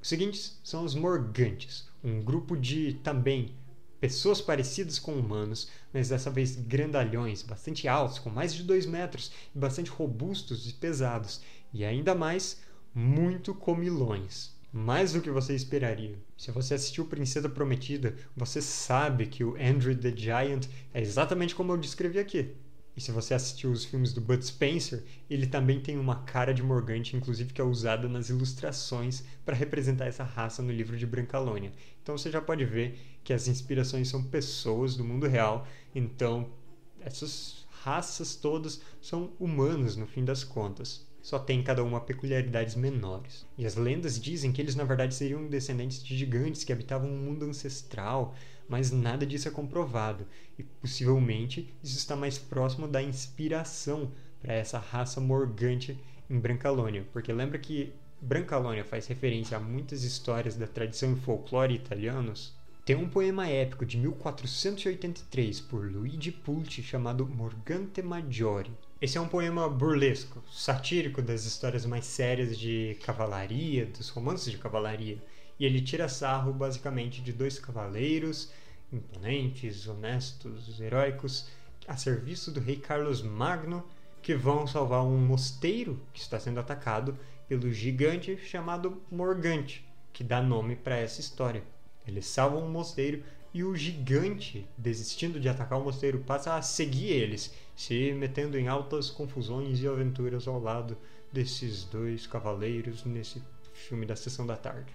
Os 0.01 0.07
seguintes 0.09 0.59
são 0.63 0.83
os 0.83 0.95
Morgantes, 0.95 1.87
um 2.03 2.21
grupo 2.21 2.57
de 2.57 2.95
também 3.03 3.55
pessoas 4.01 4.41
parecidas 4.41 4.99
com 4.99 5.13
humanos, 5.13 5.69
mas 5.93 6.09
dessa 6.09 6.29
vez 6.29 6.55
grandalhões, 6.55 7.41
bastante 7.41 7.87
altos, 7.87 8.19
com 8.19 8.29
mais 8.29 8.53
de 8.53 8.63
2 8.63 8.85
metros, 8.85 9.31
e 9.55 9.57
bastante 9.57 9.89
robustos 9.89 10.69
e 10.69 10.73
pesados, 10.73 11.39
e 11.73 11.85
ainda 11.85 12.13
mais 12.13 12.61
muito 12.93 13.55
comilões 13.55 14.53
mais 14.73 15.13
do 15.13 15.21
que 15.21 15.29
você 15.29 15.53
esperaria. 15.53 16.17
Se 16.35 16.49
você 16.49 16.73
assistiu 16.73 17.05
Princesa 17.05 17.47
Prometida, 17.47 18.15
você 18.35 18.59
sabe 18.59 19.27
que 19.27 19.43
o 19.43 19.55
Andrew 19.55 19.95
the 19.95 20.11
Giant 20.15 20.65
é 20.91 20.99
exatamente 20.99 21.53
como 21.53 21.71
eu 21.71 21.77
descrevi 21.77 22.17
aqui. 22.17 22.55
E 22.97 23.01
se 23.01 23.11
você 23.11 23.35
assistiu 23.35 23.71
os 23.71 23.85
filmes 23.85 24.13
do 24.13 24.21
Bud 24.21 24.43
Spencer, 24.43 25.03
ele 25.29 25.45
também 25.45 25.79
tem 25.79 25.97
uma 25.97 26.23
cara 26.23 26.53
de 26.53 26.63
Morgante, 26.63 27.15
inclusive 27.15 27.53
que 27.53 27.61
é 27.61 27.63
usada 27.63 28.07
nas 28.09 28.29
ilustrações 28.29 29.23
para 29.45 29.55
representar 29.55 30.05
essa 30.05 30.23
raça 30.23 30.63
no 30.63 30.71
livro 30.71 30.97
de 30.97 31.05
Brancalônia. 31.05 31.71
Então 32.01 32.17
você 32.17 32.31
já 32.31 32.41
pode 32.41 32.65
ver 32.65 32.99
que 33.23 33.31
as 33.31 33.47
inspirações 33.47 34.09
são 34.09 34.23
pessoas 34.23 34.95
do 34.95 35.03
mundo 35.03 35.27
real. 35.27 35.67
Então 35.93 36.51
essas 36.99 37.67
raças 37.83 38.35
todas 38.35 38.81
são 38.99 39.33
humanos 39.39 39.95
no 39.95 40.07
fim 40.07 40.25
das 40.25 40.43
contas. 40.43 41.05
Só 41.23 41.39
tem 41.39 41.63
cada 41.63 41.81
uma 41.83 42.01
peculiaridades 42.01 42.75
menores. 42.75 43.45
E 43.57 43.65
as 43.65 43.75
lendas 43.75 44.19
dizem 44.19 44.51
que 44.51 44.61
eles 44.61 44.75
na 44.75 44.83
verdade 44.83 45.15
seriam 45.15 45.47
descendentes 45.47 46.03
de 46.03 46.17
gigantes 46.17 46.65
que 46.65 46.73
habitavam 46.73 47.09
um 47.09 47.17
mundo 47.17 47.45
ancestral, 47.45 48.35
mas 48.67 48.91
nada 48.91 49.25
disso 49.25 49.47
é 49.47 49.51
comprovado. 49.51 50.27
E 50.59 50.63
possivelmente 50.63 51.73
isso 51.81 51.97
está 51.97 52.13
mais 52.13 52.37
próximo 52.37 52.89
da 52.89 53.01
inspiração 53.01 54.11
para 54.41 54.53
essa 54.53 54.77
raça 54.77 55.21
morgante 55.21 55.97
em 56.29 56.37
Brancalônia, 56.37 57.07
porque 57.13 57.31
lembra 57.31 57.57
que 57.57 57.93
Brancalônia 58.21 58.83
faz 58.83 59.07
referência 59.07 59.55
a 59.55 59.61
muitas 59.61 60.03
histórias 60.03 60.57
da 60.57 60.67
tradição 60.67 61.13
e 61.13 61.19
folclore 61.21 61.73
italianos? 61.73 62.53
Tem 62.85 62.97
um 62.97 63.07
poema 63.07 63.47
épico 63.47 63.85
de 63.85 63.97
1483 63.97 65.61
por 65.61 65.89
Luigi 65.89 66.33
Pulci 66.33 66.83
chamado 66.83 67.25
Morgante 67.25 68.01
Maggiore. 68.01 68.71
Esse 69.03 69.17
é 69.17 69.21
um 69.21 69.27
poema 69.27 69.67
burlesco, 69.67 70.41
satírico 70.49 71.21
das 71.21 71.43
histórias 71.43 71.85
mais 71.85 72.05
sérias 72.05 72.57
de 72.57 72.97
cavalaria, 73.03 73.85
dos 73.85 74.07
romances 74.07 74.49
de 74.49 74.57
cavalaria, 74.57 75.21
e 75.59 75.65
ele 75.65 75.81
tira 75.81 76.07
sarro 76.07 76.53
basicamente 76.53 77.21
de 77.21 77.33
dois 77.33 77.59
cavaleiros 77.59 78.49
imponentes, 78.93 79.89
honestos, 79.89 80.79
heróicos, 80.79 81.49
a 81.85 81.97
serviço 81.97 82.49
do 82.49 82.61
rei 82.61 82.77
Carlos 82.77 83.21
Magno, 83.21 83.85
que 84.21 84.33
vão 84.33 84.65
salvar 84.65 85.03
um 85.03 85.17
mosteiro 85.17 85.99
que 86.13 86.21
está 86.21 86.39
sendo 86.39 86.61
atacado 86.61 87.17
pelo 87.49 87.73
gigante 87.73 88.37
chamado 88.37 89.01
Morgante, 89.11 89.85
que 90.13 90.23
dá 90.23 90.41
nome 90.41 90.77
para 90.77 90.95
essa 90.95 91.19
história. 91.19 91.61
Eles 92.07 92.25
salvam 92.25 92.65
o 92.65 92.69
mosteiro 92.69 93.21
e 93.53 93.63
o 93.63 93.75
gigante, 93.75 94.67
desistindo 94.77 95.39
de 95.39 95.47
atacar 95.47 95.79
o 95.79 95.83
mosteiro, 95.83 96.19
passa 96.19 96.55
a 96.55 96.61
seguir 96.61 97.11
eles, 97.11 97.53
se 97.75 98.11
metendo 98.13 98.57
em 98.57 98.67
altas 98.67 99.09
confusões 99.09 99.79
e 99.79 99.87
aventuras 99.87 100.47
ao 100.47 100.59
lado 100.59 100.97
desses 101.31 101.83
dois 101.83 102.25
cavaleiros 102.25 103.05
nesse 103.05 103.41
filme 103.73 104.05
da 104.05 104.15
sessão 104.15 104.45
da 104.47 104.55
tarde. 104.55 104.93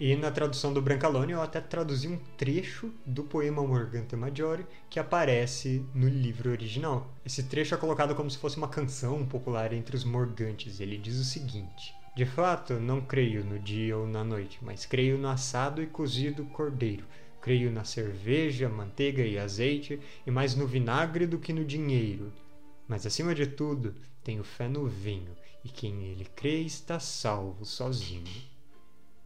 E 0.00 0.14
na 0.14 0.30
tradução 0.30 0.72
do 0.72 0.80
Brancalone 0.80 1.32
eu 1.32 1.42
até 1.42 1.60
traduzi 1.60 2.06
um 2.06 2.18
trecho 2.36 2.94
do 3.04 3.24
poema 3.24 3.66
Morgante 3.66 4.14
Maggiore 4.14 4.64
que 4.88 5.00
aparece 5.00 5.84
no 5.92 6.08
livro 6.08 6.50
original. 6.50 7.12
Esse 7.26 7.42
trecho 7.42 7.74
é 7.74 7.78
colocado 7.78 8.14
como 8.14 8.30
se 8.30 8.38
fosse 8.38 8.56
uma 8.56 8.68
canção 8.68 9.26
popular 9.26 9.72
entre 9.72 9.96
os 9.96 10.04
morgantes. 10.04 10.78
Ele 10.78 10.96
diz 10.96 11.16
o 11.18 11.24
seguinte: 11.24 11.92
de 12.16 12.24
fato, 12.24 12.74
não 12.74 13.00
creio 13.00 13.44
no 13.44 13.58
dia 13.58 13.96
ou 13.96 14.06
na 14.06 14.22
noite, 14.22 14.60
mas 14.62 14.86
creio 14.86 15.18
no 15.18 15.28
assado 15.28 15.82
e 15.82 15.86
cozido 15.86 16.44
cordeiro. 16.46 17.04
Creio 17.40 17.70
na 17.70 17.84
cerveja, 17.84 18.68
manteiga 18.68 19.22
e 19.22 19.38
azeite, 19.38 20.00
e 20.26 20.30
mais 20.30 20.54
no 20.54 20.66
vinagre 20.66 21.26
do 21.26 21.38
que 21.38 21.52
no 21.52 21.64
dinheiro. 21.64 22.32
Mas 22.86 23.06
acima 23.06 23.34
de 23.34 23.46
tudo, 23.46 23.94
tenho 24.24 24.42
fé 24.42 24.68
no 24.68 24.86
vinho, 24.86 25.36
e 25.64 25.68
quem 25.68 26.04
ele 26.04 26.24
crê 26.24 26.60
está 26.60 26.98
salvo 26.98 27.64
sozinho. 27.64 28.26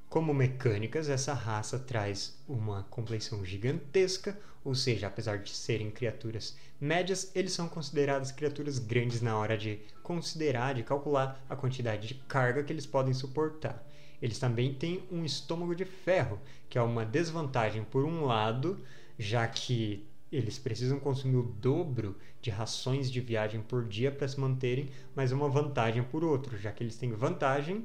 Como 0.09 0.35
mecânicas, 0.35 1.09
essa 1.09 1.33
raça 1.33 1.79
traz 1.79 2.39
uma 2.47 2.83
complexão 2.91 3.45
gigantesca, 3.47 4.39
ou 4.63 4.75
seja, 4.75 5.07
apesar 5.07 5.39
de 5.39 5.51
serem 5.51 5.91
criaturas 5.91 6.57
médias, 6.79 7.31
eles 7.35 7.53
são 7.53 7.67
considerados 7.67 8.31
criaturas 8.31 8.79
grandes 8.79 9.23
na 9.23 9.37
hora 9.39 9.57
de 9.57 9.81
considerar, 10.03 10.75
de 10.75 10.83
calcular 10.83 11.43
a 11.49 11.57
quantidade 11.57 12.09
de 12.09 12.15
carga 12.15 12.63
que 12.63 12.73
eles 12.73 12.85
podem 12.85 13.15
suportar. 13.15 13.83
Eles 14.23 14.39
também 14.39 14.73
têm 14.73 15.03
um 15.11 15.25
estômago 15.25 15.75
de 15.75 15.85
ferro, 15.85 16.39
que 16.71 16.79
é 16.79 16.83
uma 16.83 17.05
desvantagem 17.05 17.83
por 17.83 18.05
um 18.05 18.25
lado, 18.25 18.81
já 19.19 19.47
que 19.49 20.07
eles 20.31 20.59
precisam 20.59 21.01
consumir 21.01 21.37
o 21.37 21.43
dobro 21.43 22.17
de 22.41 22.49
rações 22.49 23.11
de 23.11 23.21
viagem 23.21 23.61
por 23.61 23.85
dia 23.85 24.13
para 24.13 24.29
se 24.29 24.39
manterem, 24.39 24.89
mas 25.15 25.33
uma 25.33 25.49
vantagem 25.49 26.05
por 26.05 26.23
outro, 26.23 26.57
já 26.57 26.71
que 26.71 26.85
eles 26.85 26.97
têm 26.97 27.13
vantagem 27.13 27.85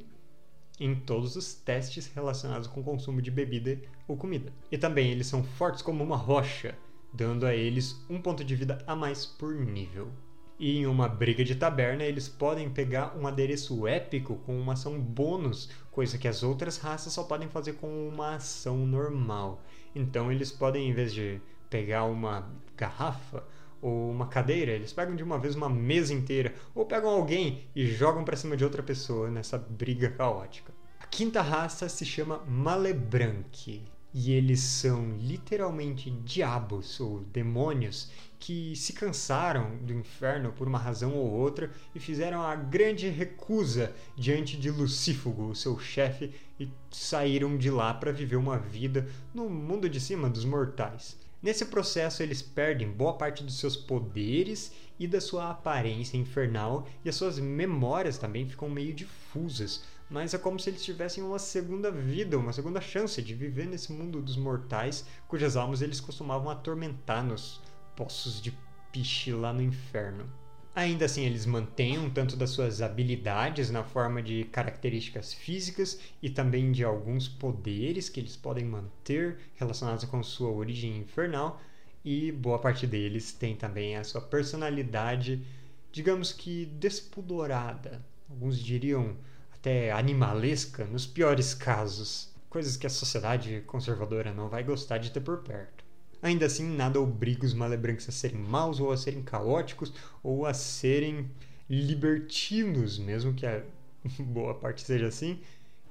em 0.79 0.93
todos 0.93 1.35
os 1.35 1.55
testes 1.55 2.07
relacionados 2.13 2.67
com 2.67 2.81
o 2.81 2.83
consumo 2.83 3.19
de 3.19 3.31
bebida 3.31 3.81
ou 4.07 4.15
comida. 4.15 4.53
E 4.71 4.77
também 4.77 5.09
eles 5.09 5.25
são 5.25 5.43
fortes 5.43 5.81
como 5.81 6.03
uma 6.03 6.15
rocha, 6.15 6.77
dando 7.11 7.47
a 7.47 7.55
eles 7.55 7.99
um 8.07 8.21
ponto 8.21 8.43
de 8.43 8.55
vida 8.55 8.77
a 8.85 8.95
mais 8.95 9.25
por 9.25 9.55
nível. 9.55 10.11
E 10.59 10.79
em 10.79 10.87
uma 10.87 11.07
briga 11.07 11.43
de 11.43 11.55
taberna, 11.55 12.03
eles 12.03 12.27
podem 12.27 12.67
pegar 12.69 13.15
um 13.15 13.27
adereço 13.27 13.85
épico 13.85 14.37
com 14.37 14.59
uma 14.59 14.73
ação 14.73 14.99
bônus, 14.99 15.69
coisa 15.91 16.17
que 16.17 16.27
as 16.27 16.41
outras 16.41 16.77
raças 16.77 17.13
só 17.13 17.23
podem 17.23 17.47
fazer 17.47 17.73
com 17.73 18.07
uma 18.07 18.35
ação 18.35 18.77
normal. 18.77 19.61
Então 19.93 20.31
eles 20.31 20.51
podem, 20.51 20.89
em 20.89 20.93
vez 20.93 21.13
de 21.13 21.39
pegar 21.69 22.05
uma 22.05 22.51
garrafa 22.75 23.43
ou 23.79 24.09
uma 24.09 24.27
cadeira, 24.27 24.71
eles 24.71 24.91
pegam 24.91 25.15
de 25.15 25.23
uma 25.23 25.37
vez 25.37 25.55
uma 25.55 25.69
mesa 25.69 26.11
inteira, 26.11 26.55
ou 26.73 26.85
pegam 26.85 27.11
alguém 27.11 27.67
e 27.75 27.85
jogam 27.85 28.23
para 28.23 28.35
cima 28.35 28.57
de 28.57 28.63
outra 28.63 28.81
pessoa 28.81 29.29
nessa 29.29 29.59
briga 29.59 30.09
caótica. 30.09 30.73
A 30.99 31.05
quinta 31.05 31.41
raça 31.41 31.87
se 31.87 32.03
chama 32.03 32.43
Malebranque, 32.47 33.83
e 34.13 34.31
eles 34.31 34.61
são 34.61 35.15
literalmente 35.19 36.09
diabos 36.09 36.99
ou 36.99 37.19
demônios 37.19 38.09
que 38.39 38.75
se 38.75 38.93
cansaram 38.93 39.77
do 39.77 39.93
inferno 39.93 40.51
por 40.51 40.67
uma 40.67 40.77
razão 40.77 41.13
ou 41.15 41.31
outra 41.31 41.71
e 41.95 41.99
fizeram 41.99 42.41
a 42.41 42.55
grande 42.55 43.09
recusa 43.09 43.93
diante 44.15 44.57
de 44.57 44.69
Lucífugo, 44.69 45.49
o 45.49 45.55
seu 45.55 45.79
chefe, 45.79 46.33
e 46.59 46.69
saíram 46.91 47.57
de 47.57 47.69
lá 47.69 47.93
para 47.93 48.11
viver 48.11 48.35
uma 48.35 48.57
vida 48.57 49.07
no 49.33 49.49
mundo 49.49 49.89
de 49.89 49.99
cima 49.99 50.29
dos 50.29 50.45
mortais. 50.45 51.17
Nesse 51.41 51.65
processo, 51.65 52.23
eles 52.23 52.41
perdem 52.41 52.89
boa 52.89 53.13
parte 53.13 53.43
dos 53.43 53.59
seus 53.59 53.75
poderes 53.75 54.71
e 54.99 55.07
da 55.07 55.21
sua 55.21 55.51
aparência 55.51 56.17
infernal, 56.17 56.87
e 57.05 57.09
as 57.09 57.15
suas 57.15 57.37
memórias 57.37 58.17
também 58.17 58.49
ficam 58.49 58.67
meio 58.69 58.93
difusas, 58.93 59.83
mas 60.09 60.33
é 60.33 60.37
como 60.37 60.59
se 60.59 60.69
eles 60.69 60.83
tivessem 60.83 61.23
uma 61.23 61.37
segunda 61.37 61.91
vida, 61.91 62.37
uma 62.39 62.53
segunda 62.53 62.81
chance 62.81 63.21
de 63.21 63.35
viver 63.35 63.67
nesse 63.67 63.91
mundo 63.91 64.21
dos 64.21 64.37
mortais, 64.37 65.05
cujas 65.27 65.55
almas 65.55 65.81
eles 65.81 65.99
costumavam 65.99 66.49
atormentar 66.49 67.23
nos 67.23 67.61
poços 67.97 68.39
de 68.39 68.57
piche 68.91 69.33
lá 69.33 69.51
no 69.51 69.61
inferno. 69.61 70.31
Ainda 70.73 71.05
assim, 71.05 71.25
eles 71.25 71.47
mantêm 71.47 71.97
um 71.97 72.07
tanto 72.07 72.37
das 72.37 72.51
suas 72.51 72.83
habilidades 72.83 73.71
na 73.71 73.83
forma 73.83 74.21
de 74.21 74.43
características 74.43 75.33
físicas 75.33 75.99
e 76.21 76.29
também 76.29 76.71
de 76.71 76.83
alguns 76.83 77.27
poderes 77.27 78.09
que 78.09 78.19
eles 78.19 78.37
podem 78.37 78.63
manter 78.63 79.39
relacionados 79.55 80.05
com 80.05 80.21
sua 80.21 80.51
origem 80.51 80.99
infernal, 80.99 81.59
e 82.05 82.31
boa 82.31 82.59
parte 82.59 82.85
deles 82.85 83.31
tem 83.33 83.55
também 83.55 83.97
a 83.97 84.03
sua 84.03 84.21
personalidade, 84.21 85.43
digamos 85.91 86.31
que 86.31 86.65
despudorada. 86.65 88.05
Alguns 88.29 88.59
diriam 88.59 89.17
até 89.51 89.91
animalesca, 89.91 90.85
nos 90.85 91.07
piores 91.07 91.55
casos. 91.55 92.31
Coisas 92.51 92.77
que 92.77 92.85
a 92.85 92.89
sociedade 92.89 93.63
conservadora 93.65 94.31
não 94.31 94.47
vai 94.47 94.63
gostar 94.63 94.99
de 94.99 95.09
ter 95.09 95.21
por 95.21 95.39
perto. 95.39 95.76
Ainda 96.21 96.45
assim, 96.45 96.65
nada 96.65 96.99
obriga 96.99 97.45
os 97.45 97.53
Malebrancos 97.53 98.09
a 98.09 98.11
serem 98.11 98.37
maus 98.37 98.79
ou 98.79 98.91
a 98.91 98.97
serem 98.97 99.21
caóticos 99.21 99.93
ou 100.23 100.45
a 100.45 100.53
serem 100.53 101.29
libertinos, 101.69 102.97
mesmo 102.97 103.33
que 103.33 103.45
a 103.45 103.63
boa 104.19 104.55
parte 104.55 104.81
seja 104.81 105.07
assim. 105.07 105.39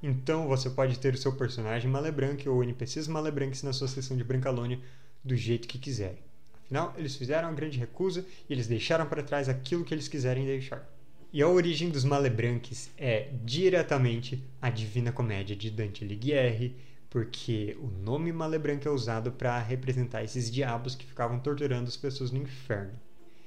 Então 0.02 0.46
você 0.46 0.68
pode 0.68 0.98
ter 0.98 1.14
o 1.14 1.18
seu 1.18 1.32
personagem 1.32 1.90
Malebranque 1.90 2.48
ou 2.48 2.62
NPCs 2.62 3.08
Malebranques 3.08 3.62
na 3.62 3.72
sua 3.72 3.88
sessão 3.88 4.16
de 4.16 4.24
Brancalônia 4.24 4.78
do 5.24 5.36
jeito 5.36 5.66
que 5.66 5.78
quiserem. 5.78 6.18
Afinal, 6.64 6.94
eles 6.96 7.14
fizeram 7.14 7.48
a 7.48 7.52
grande 7.52 7.78
recusa 7.78 8.24
e 8.48 8.52
eles 8.52 8.66
deixaram 8.66 9.06
para 9.06 9.22
trás 9.22 9.48
aquilo 9.48 9.84
que 9.84 9.94
eles 9.94 10.08
quiserem 10.08 10.44
deixar. 10.44 10.86
E 11.32 11.42
a 11.42 11.48
origem 11.48 11.90
dos 11.90 12.04
Malebranques 12.04 12.90
é 12.96 13.28
diretamente 13.44 14.42
a 14.60 14.70
Divina 14.70 15.12
Comédia 15.12 15.54
de 15.54 15.70
Dante 15.70 16.04
Alighieri, 16.04 16.74
porque 17.16 17.74
o 17.80 17.86
nome 17.86 18.30
Malebranque 18.30 18.86
é 18.86 18.90
usado 18.90 19.32
para 19.32 19.58
representar 19.58 20.22
esses 20.22 20.50
diabos 20.50 20.94
que 20.94 21.06
ficavam 21.06 21.38
torturando 21.38 21.88
as 21.88 21.96
pessoas 21.96 22.30
no 22.30 22.36
inferno. 22.36 22.92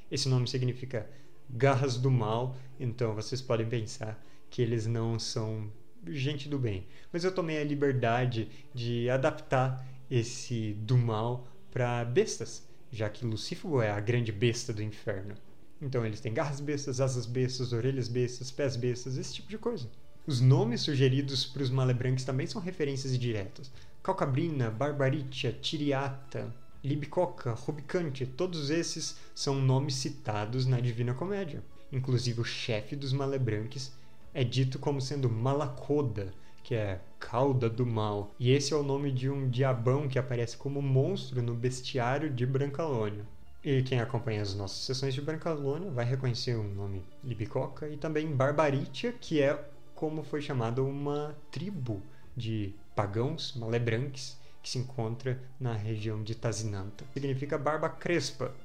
Esse 0.10 0.28
nome 0.28 0.48
significa 0.48 1.08
garras 1.48 1.96
do 1.96 2.10
mal, 2.10 2.56
então 2.80 3.14
vocês 3.14 3.44
podem 3.44 3.70
pensar 3.70 4.20
que 4.50 4.64
eles 4.64 4.88
não 4.88 5.20
são 5.20 5.72
gente 6.08 6.50
do 6.50 6.58
bem. 6.58 6.88
Mas 7.14 7.24
eu 7.24 7.32
tomei 7.32 7.62
a 7.62 7.64
liberdade 7.64 8.50
de 8.74 9.08
adaptar 9.08 9.88
esse 10.10 10.74
do 10.74 10.98
mal 10.98 11.48
para 11.70 12.04
bestas, 12.06 12.68
já 12.92 13.08
que 13.08 13.24
Lucífago 13.24 13.84
é 13.84 13.92
a 13.92 14.00
grande 14.00 14.32
besta 14.32 14.74
do 14.74 14.82
inferno. 14.82 15.36
Então 15.80 16.04
eles 16.04 16.20
têm 16.20 16.34
garras 16.34 16.60
bestas, 16.60 17.00
asas 17.00 17.28
bestas, 17.28 17.72
orelhas 17.72 18.08
bestas, 18.08 18.50
pés 18.50 18.76
bestas, 18.76 19.16
esse 19.16 19.36
tipo 19.36 19.48
de 19.48 19.60
coisa. 19.60 19.88
Os 20.30 20.42
nomes 20.42 20.82
sugeridos 20.82 21.44
para 21.44 21.64
os 21.64 21.72
malebranques 21.72 22.24
também 22.24 22.46
são 22.46 22.62
referências 22.62 23.18
diretas. 23.18 23.72
Calcabrina, 24.04 24.70
Barbaritia, 24.70 25.52
Tiriata. 25.52 26.54
Libicoca, 26.84 27.54
Rubicante, 27.54 28.28
todos 28.28 28.70
esses 28.70 29.18
são 29.34 29.60
nomes 29.60 29.96
citados 29.96 30.68
na 30.68 30.80
Divina 30.80 31.16
Comédia. 31.16 31.64
Inclusive 31.92 32.42
o 32.42 32.46
chefe 32.46 32.96
dos 32.96 33.12
Malebranques 33.12 33.92
é 34.32 34.44
dito 34.44 34.78
como 34.78 35.02
sendo 35.02 35.28
Malacoda, 35.32 36.32
que 36.64 36.76
é 36.76 37.02
cauda 37.20 37.68
do 37.68 37.84
mal. 37.84 38.30
E 38.40 38.52
esse 38.52 38.72
é 38.72 38.78
o 38.78 38.84
nome 38.84 39.12
de 39.12 39.32
um 39.32 39.50
diabão 39.50 40.08
que 40.08 40.20
aparece 40.20 40.56
como 40.56 40.80
monstro 40.80 41.42
no 41.42 41.56
bestiário 41.56 42.30
de 42.30 42.46
Brancalônia. 42.46 43.26
E 43.64 43.82
quem 43.82 44.00
acompanha 44.00 44.44
as 44.44 44.54
nossas 44.54 44.86
sessões 44.86 45.16
de 45.16 45.24
Brancalônia 45.24 45.90
vai 45.90 46.06
reconhecer 46.06 46.54
o 46.54 46.64
nome 46.64 47.04
Libicoca 47.24 47.90
e 47.90 47.98
também 47.98 48.32
Barbaritia, 48.32 49.12
que 49.12 49.42
é 49.42 49.60
como 50.00 50.24
foi 50.24 50.42
chamada 50.42 50.82
uma 50.82 51.36
tribo 51.52 52.02
de 52.34 52.74
pagãos 52.96 53.54
malebranques 53.58 54.40
que 54.64 54.70
se 54.70 54.78
encontra 54.78 55.44
na 55.60 55.74
região 55.74 56.24
de 56.24 56.34
Tazinanta. 56.36 57.04
Significa 57.14 57.58
barba 57.58 57.90
crespa, 57.90 58.56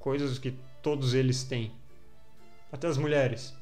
coisas 0.00 0.36
que 0.36 0.58
todos 0.82 1.14
eles 1.14 1.44
têm, 1.44 1.70
até 2.72 2.88
as 2.88 2.98
mulheres. 2.98 3.54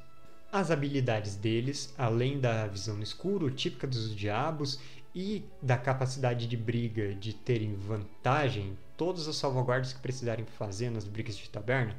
As 0.51 0.71
habilidades 0.71 1.37
deles, 1.37 1.93
além 1.99 2.41
da 2.41 2.67
visão 2.67 2.97
no 2.97 3.03
escuro, 3.03 3.51
típica 3.51 3.87
dos 3.87 4.17
diabos, 4.17 4.81
e 5.15 5.45
da 5.61 5.77
capacidade 5.77 6.47
de 6.47 6.57
briga 6.57 7.15
de 7.15 7.35
terem 7.35 7.75
vantagem, 7.75 8.79
todas 8.97 9.29
as 9.29 9.37
salvaguardas 9.37 9.93
que 9.93 10.01
precisarem 10.01 10.47
fazer 10.47 10.89
nas 10.89 11.05
brigas 11.05 11.37
de 11.37 11.51
taberna, 11.51 11.95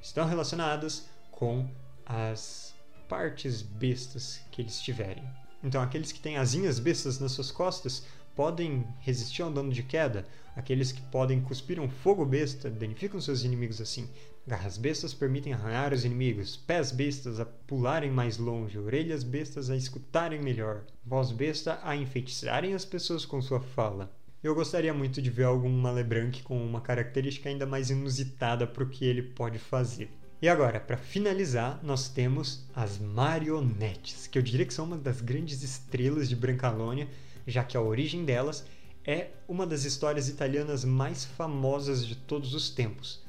estão 0.00 0.26
relacionadas 0.26 1.06
com 1.30 1.68
as 2.06 2.77
partes 3.08 3.62
bestas 3.62 4.40
que 4.50 4.62
eles 4.62 4.80
tiverem. 4.80 5.24
Então, 5.64 5.82
aqueles 5.82 6.12
que 6.12 6.20
têm 6.20 6.36
asinhas 6.36 6.78
bestas 6.78 7.18
nas 7.18 7.32
suas 7.32 7.50
costas 7.50 8.04
podem 8.36 8.86
resistir 9.00 9.42
ao 9.42 9.50
dano 9.50 9.72
de 9.72 9.82
queda, 9.82 10.24
aqueles 10.54 10.92
que 10.92 11.02
podem 11.02 11.40
cuspir 11.40 11.80
um 11.80 11.88
fogo 11.88 12.24
besta 12.24 12.70
danificam 12.70 13.20
seus 13.20 13.42
inimigos 13.42 13.80
assim. 13.80 14.08
Garras 14.46 14.78
bestas 14.78 15.12
permitem 15.12 15.52
arranhar 15.52 15.92
os 15.92 16.04
inimigos, 16.04 16.56
pés 16.56 16.92
bestas 16.92 17.40
a 17.40 17.44
pularem 17.44 18.10
mais 18.10 18.38
longe, 18.38 18.78
orelhas 18.78 19.24
bestas 19.24 19.68
a 19.70 19.76
escutarem 19.76 20.40
melhor, 20.40 20.84
voz 21.04 21.32
besta 21.32 21.80
a 21.82 21.96
enfeitiçarem 21.96 22.74
as 22.74 22.84
pessoas 22.84 23.26
com 23.26 23.42
sua 23.42 23.60
fala. 23.60 24.10
Eu 24.42 24.54
gostaria 24.54 24.94
muito 24.94 25.20
de 25.20 25.30
ver 25.30 25.44
algum 25.44 25.68
Malebranque 25.68 26.44
com 26.44 26.64
uma 26.64 26.80
característica 26.80 27.48
ainda 27.48 27.66
mais 27.66 27.90
inusitada 27.90 28.66
para 28.66 28.84
o 28.84 28.88
que 28.88 29.04
ele 29.04 29.22
pode 29.22 29.58
fazer. 29.58 30.08
E 30.40 30.48
agora, 30.48 30.78
para 30.78 30.96
finalizar, 30.96 31.80
nós 31.82 32.08
temos 32.08 32.64
as 32.74 32.98
marionetes, 32.98 34.26
que 34.26 34.38
eu 34.38 34.42
diria 34.42 34.64
que 34.64 34.74
são 34.74 34.84
uma 34.84 34.96
das 34.96 35.20
grandes 35.20 35.62
estrelas 35.62 36.28
de 36.28 36.36
Brancalônia 36.36 37.08
já 37.48 37.64
que 37.64 37.76
a 37.76 37.80
origem 37.80 38.24
delas 38.24 38.64
é 39.04 39.30
uma 39.48 39.66
das 39.66 39.84
histórias 39.84 40.28
italianas 40.28 40.84
mais 40.84 41.24
famosas 41.24 42.06
de 42.06 42.14
todos 42.14 42.54
os 42.54 42.68
tempos. 42.68 43.24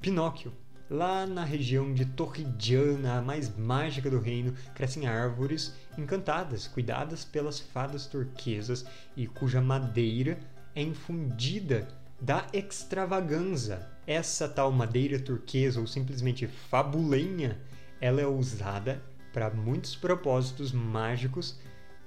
Pinóquio. 0.00 0.52
Lá 0.88 1.26
na 1.26 1.44
região 1.44 1.92
de 1.92 2.04
Torrigiana, 2.04 3.18
a 3.18 3.22
mais 3.22 3.54
mágica 3.56 4.08
do 4.08 4.20
reino, 4.20 4.54
crescem 4.74 5.06
árvores 5.06 5.74
encantadas, 5.98 6.68
cuidadas 6.68 7.24
pelas 7.24 7.58
fadas 7.58 8.06
turquesas 8.06 8.84
e 9.16 9.26
cuja 9.26 9.60
madeira 9.60 10.38
é 10.74 10.82
infundida 10.82 11.88
da 12.20 12.46
extravaganza. 12.52 13.93
Essa 14.06 14.48
tal 14.48 14.70
madeira 14.70 15.18
turquesa 15.18 15.80
ou 15.80 15.86
simplesmente 15.86 16.46
fabulenha, 16.46 17.60
ela 18.00 18.20
é 18.20 18.26
usada 18.26 19.02
para 19.32 19.50
muitos 19.50 19.96
propósitos 19.96 20.72
mágicos 20.72 21.58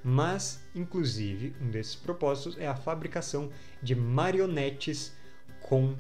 mas, 0.10 0.64
inclusive, 0.74 1.54
um 1.62 1.70
desses 1.70 1.94
propósitos 1.94 2.58
é 2.58 2.66
a 2.66 2.76
fabricação 2.76 3.52
de 3.84 3.94
marionetes 3.94 5.14
com 5.60 5.98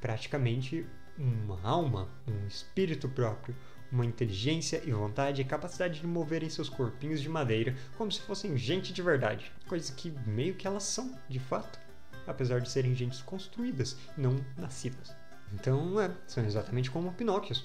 praticamente 0.00 0.86
uma 1.18 1.60
alma, 1.62 2.08
um 2.26 2.46
espírito 2.46 3.06
próprio, 3.06 3.54
uma 3.92 4.06
inteligência 4.06 4.82
e 4.86 4.92
vontade 4.92 5.42
e 5.42 5.44
capacidade 5.44 6.00
de 6.00 6.06
moverem 6.06 6.48
seus 6.48 6.70
corpinhos 6.70 7.20
de 7.20 7.28
madeira 7.28 7.76
como 7.98 8.10
se 8.10 8.22
fossem 8.22 8.56
gente 8.56 8.94
de 8.94 9.02
verdade, 9.02 9.52
coisas 9.68 9.90
que 9.90 10.10
meio 10.26 10.54
que 10.54 10.66
elas 10.66 10.84
são, 10.84 11.14
de 11.28 11.38
fato, 11.38 11.78
apesar 12.26 12.62
de 12.62 12.70
serem 12.70 12.94
gentes 12.94 13.20
construídas, 13.20 13.94
não 14.16 14.42
nascidas. 14.56 15.14
Então, 15.54 16.00
é, 16.00 16.10
são 16.26 16.44
exatamente 16.44 16.90
como 16.90 17.12
Pinóquios. 17.12 17.64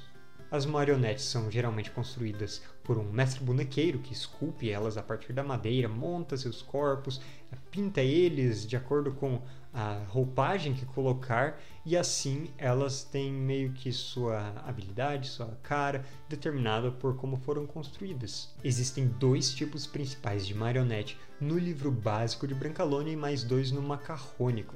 As 0.52 0.66
marionetes 0.66 1.26
são 1.26 1.50
geralmente 1.52 1.92
construídas 1.92 2.62
por 2.84 2.98
um 2.98 3.04
mestre 3.04 3.44
bonequeiro 3.44 4.00
que 4.00 4.14
esculpe 4.14 4.70
elas 4.70 4.98
a 4.98 5.04
partir 5.04 5.32
da 5.32 5.44
madeira, 5.44 5.88
monta 5.88 6.36
seus 6.36 6.62
corpos, 6.62 7.22
pinta 7.70 8.02
eles 8.02 8.66
de 8.66 8.76
acordo 8.76 9.12
com 9.12 9.44
a 9.72 10.04
roupagem 10.08 10.74
que 10.74 10.86
colocar 10.88 11.62
e 11.86 11.96
assim 11.96 12.50
elas 12.58 13.04
têm 13.04 13.32
meio 13.32 13.74
que 13.74 13.92
sua 13.92 14.60
habilidade, 14.66 15.30
sua 15.30 15.56
cara 15.62 16.04
determinada 16.28 16.90
por 16.92 17.16
como 17.16 17.38
foram 17.38 17.68
construídas. 17.68 18.52
Existem 18.64 19.08
dois 19.08 19.54
tipos 19.54 19.86
principais 19.86 20.48
de 20.48 20.56
marionete 20.56 21.16
no 21.40 21.60
livro 21.60 21.92
básico 21.92 22.48
de 22.48 22.56
Brancalônia 22.56 23.14
e 23.14 23.16
mais 23.16 23.44
dois 23.44 23.72
no 23.72 23.84
Macarrônico. 23.84 24.74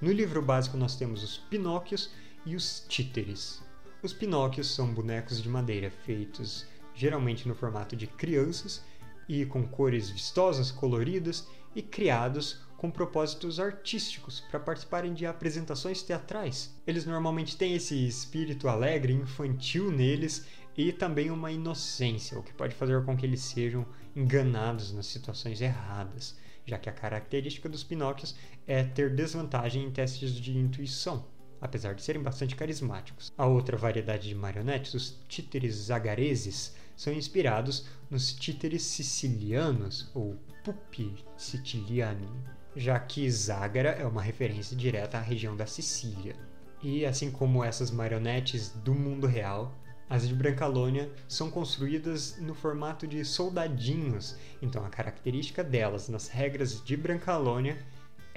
No 0.00 0.12
livro 0.12 0.40
básico 0.40 0.76
nós 0.76 0.94
temos 0.94 1.24
os 1.24 1.38
Pinóquios 1.38 2.12
e 2.44 2.54
os 2.54 2.84
Títeres. 2.88 3.62
Os 4.02 4.12
Pinóquios 4.12 4.74
são 4.74 4.92
bonecos 4.92 5.42
de 5.42 5.48
madeira 5.48 5.90
feitos 5.90 6.66
geralmente 6.98 7.46
no 7.46 7.54
formato 7.54 7.94
de 7.94 8.08
crianças 8.08 8.82
e 9.28 9.46
com 9.46 9.66
cores 9.66 10.10
vistosas, 10.10 10.72
coloridas 10.72 11.46
e 11.74 11.80
criados 11.80 12.60
com 12.76 12.90
propósitos 12.90 13.60
artísticos 13.60 14.40
para 14.50 14.58
participarem 14.58 15.14
de 15.14 15.24
apresentações 15.24 16.02
teatrais. 16.02 16.74
Eles 16.86 17.04
normalmente 17.04 17.56
têm 17.56 17.74
esse 17.74 18.06
espírito 18.06 18.68
alegre, 18.68 19.12
infantil 19.12 19.92
neles 19.92 20.44
e 20.76 20.92
também 20.92 21.30
uma 21.30 21.52
inocência, 21.52 22.38
o 22.38 22.42
que 22.42 22.52
pode 22.52 22.74
fazer 22.74 23.04
com 23.04 23.16
que 23.16 23.26
eles 23.26 23.40
sejam 23.40 23.86
enganados 24.14 24.92
nas 24.92 25.06
situações 25.06 25.60
erradas, 25.60 26.36
já 26.66 26.78
que 26.78 26.88
a 26.88 26.92
característica 26.92 27.68
dos 27.68 27.84
Pinóquios 27.84 28.34
é 28.66 28.82
ter 28.82 29.14
desvantagem 29.14 29.84
em 29.84 29.90
testes 29.90 30.32
de 30.32 30.56
intuição 30.56 31.24
apesar 31.60 31.94
de 31.94 32.02
serem 32.02 32.22
bastante 32.22 32.56
carismáticos. 32.56 33.32
A 33.36 33.46
outra 33.46 33.76
variedade 33.76 34.28
de 34.28 34.34
marionetes, 34.34 34.94
os 34.94 35.16
títeres 35.28 35.74
zagareses, 35.74 36.74
são 36.96 37.12
inspirados 37.12 37.86
nos 38.10 38.32
títeres 38.32 38.82
sicilianos, 38.82 40.10
ou 40.14 40.36
pupi 40.64 41.14
siciliani, 41.36 42.28
já 42.74 42.98
que 42.98 43.30
Zágara 43.30 43.90
é 43.90 44.06
uma 44.06 44.22
referência 44.22 44.76
direta 44.76 45.18
à 45.18 45.20
região 45.20 45.56
da 45.56 45.66
Sicília. 45.66 46.34
E 46.82 47.04
assim 47.04 47.30
como 47.30 47.64
essas 47.64 47.90
marionetes 47.90 48.70
do 48.70 48.94
mundo 48.94 49.26
real, 49.26 49.74
as 50.10 50.26
de 50.26 50.34
Brancalônia 50.34 51.10
são 51.28 51.50
construídas 51.50 52.38
no 52.38 52.54
formato 52.54 53.06
de 53.06 53.24
soldadinhos, 53.24 54.36
então 54.62 54.84
a 54.84 54.88
característica 54.88 55.62
delas 55.62 56.08
nas 56.08 56.28
regras 56.28 56.82
de 56.82 56.96
Brancalônia 56.96 57.76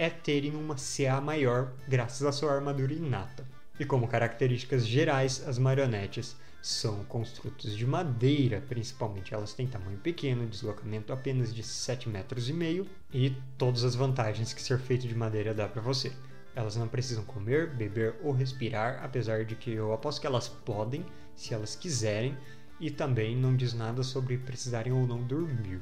é 0.01 0.09
terem 0.09 0.55
uma 0.55 0.73
CA 0.73 1.21
maior 1.21 1.73
graças 1.87 2.25
à 2.25 2.31
sua 2.31 2.51
armadura 2.51 2.91
inata. 2.91 3.45
E 3.79 3.85
como 3.85 4.07
características 4.07 4.87
gerais, 4.87 5.47
as 5.47 5.59
marionetes 5.59 6.35
são 6.59 7.05
construtos 7.05 7.77
de 7.77 7.85
madeira, 7.85 8.63
principalmente. 8.67 9.31
Elas 9.31 9.53
têm 9.53 9.67
tamanho 9.67 9.99
pequeno, 9.99 10.47
deslocamento 10.47 11.13
apenas 11.13 11.53
de 11.53 11.61
7 11.61 12.09
metros 12.09 12.49
e 12.49 12.53
meio 12.53 12.87
e 13.13 13.29
todas 13.59 13.83
as 13.83 13.93
vantagens 13.93 14.53
que 14.53 14.61
ser 14.63 14.79
feito 14.79 15.07
de 15.07 15.13
madeira 15.13 15.53
dá 15.53 15.67
para 15.67 15.83
você. 15.83 16.11
Elas 16.55 16.75
não 16.75 16.87
precisam 16.87 17.23
comer, 17.23 17.69
beber 17.69 18.15
ou 18.23 18.31
respirar, 18.31 19.03
apesar 19.03 19.45
de 19.45 19.55
que 19.55 19.69
eu 19.69 19.93
aposto 19.93 20.19
que 20.19 20.25
elas 20.25 20.49
podem, 20.49 21.05
se 21.35 21.53
elas 21.53 21.75
quiserem, 21.75 22.35
e 22.79 22.89
também 22.89 23.37
não 23.37 23.55
diz 23.55 23.75
nada 23.75 24.01
sobre 24.01 24.39
precisarem 24.39 24.91
ou 24.91 25.05
não 25.05 25.21
dormir. 25.21 25.79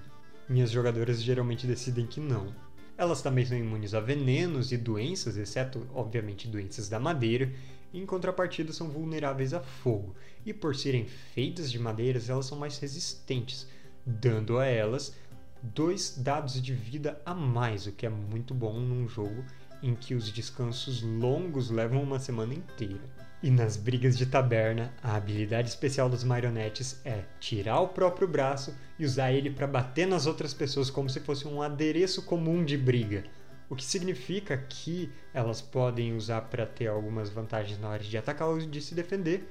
Minhas 0.50 0.72
jogadoras 0.72 1.24
geralmente 1.24 1.66
decidem 1.66 2.06
que 2.06 2.20
não. 2.20 2.54
Elas 3.00 3.22
também 3.22 3.46
são 3.46 3.58
imunes 3.58 3.94
a 3.94 4.02
venenos 4.02 4.74
e 4.74 4.78
doenças, 4.78 5.38
exceto, 5.38 5.88
obviamente, 5.94 6.50
doenças 6.50 6.90
da 6.90 7.00
madeira, 7.00 7.50
em 7.94 8.06
contrapartida 8.06 8.74
são 8.74 8.90
vulneráveis 8.90 9.54
a 9.54 9.62
fogo, 9.62 10.14
e 10.46 10.54
por 10.54 10.76
serem 10.76 11.06
feitas 11.06 11.72
de 11.72 11.80
madeiras, 11.80 12.30
elas 12.30 12.48
são 12.48 12.58
mais 12.60 12.78
resistentes, 12.78 13.66
dando 14.06 14.58
a 14.58 14.66
elas 14.66 15.16
dois 15.64 16.18
dados 16.18 16.62
de 16.62 16.74
vida 16.74 17.22
a 17.26 17.34
mais, 17.34 17.88
o 17.88 17.94
que 17.94 18.06
é 18.06 18.10
muito 18.10 18.54
bom 18.54 18.78
num 18.78 19.08
jogo 19.08 19.46
em 19.82 19.96
que 19.96 20.14
os 20.14 20.30
descansos 20.30 21.02
longos 21.02 21.70
levam 21.70 22.04
uma 22.04 22.20
semana 22.20 22.54
inteira. 22.54 23.00
E 23.42 23.50
nas 23.50 23.78
brigas 23.78 24.18
de 24.18 24.26
taberna, 24.26 24.94
a 25.02 25.16
habilidade 25.16 25.70
especial 25.70 26.10
das 26.10 26.26
marionetes 26.26 27.00
é 27.06 27.24
tirar 27.40 27.80
o 27.80 27.88
próprio 27.88 28.28
braço 28.28 28.76
e 28.98 29.06
usar 29.06 29.32
ele 29.32 29.50
para 29.50 29.66
bater 29.66 30.06
nas 30.06 30.26
outras 30.26 30.54
pessoas 30.54 30.90
como 30.90 31.10
se 31.10 31.22
fosse 31.22 31.48
um 31.48 31.62
adereço 31.62 32.24
comum 32.24 32.66
de 32.66 32.78
briga. 32.78 33.24
O 33.70 33.78
que 33.78 33.86
significa 33.86 34.58
que 34.58 35.10
elas 35.34 35.62
podem 35.62 36.14
usar 36.18 36.42
para 36.42 36.66
ter 36.66 36.88
algumas 36.88 37.30
vantagens 37.30 37.80
na 37.80 37.88
hora 37.88 38.04
de 38.04 38.18
atacar 38.18 38.50
ou 38.50 38.60
de 38.60 38.82
se 38.82 38.94
defender. 38.94 39.50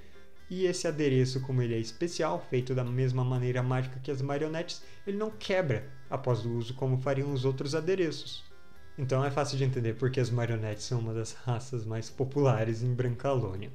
E 0.50 0.66
esse 0.66 0.86
adereço, 0.86 1.40
como 1.40 1.62
ele 1.62 1.74
é 1.74 1.78
especial, 1.78 2.46
feito 2.50 2.74
da 2.74 2.84
mesma 2.84 3.24
maneira 3.24 3.62
mágica 3.62 4.00
que 4.00 4.10
as 4.10 4.20
marionetes, 4.20 4.82
ele 5.06 5.16
não 5.16 5.30
quebra 5.30 5.88
após 6.10 6.44
o 6.44 6.52
uso 6.58 6.74
como 6.74 6.98
fariam 6.98 7.32
os 7.32 7.46
outros 7.46 7.74
adereços. 7.74 8.47
Então 8.98 9.24
é 9.24 9.30
fácil 9.30 9.56
de 9.56 9.62
entender 9.62 9.94
porque 9.94 10.18
as 10.18 10.28
marionetes 10.28 10.84
são 10.84 10.98
uma 10.98 11.14
das 11.14 11.32
raças 11.32 11.84
mais 11.84 12.10
populares 12.10 12.82
em 12.82 12.92
Brancalônia. 12.92 13.70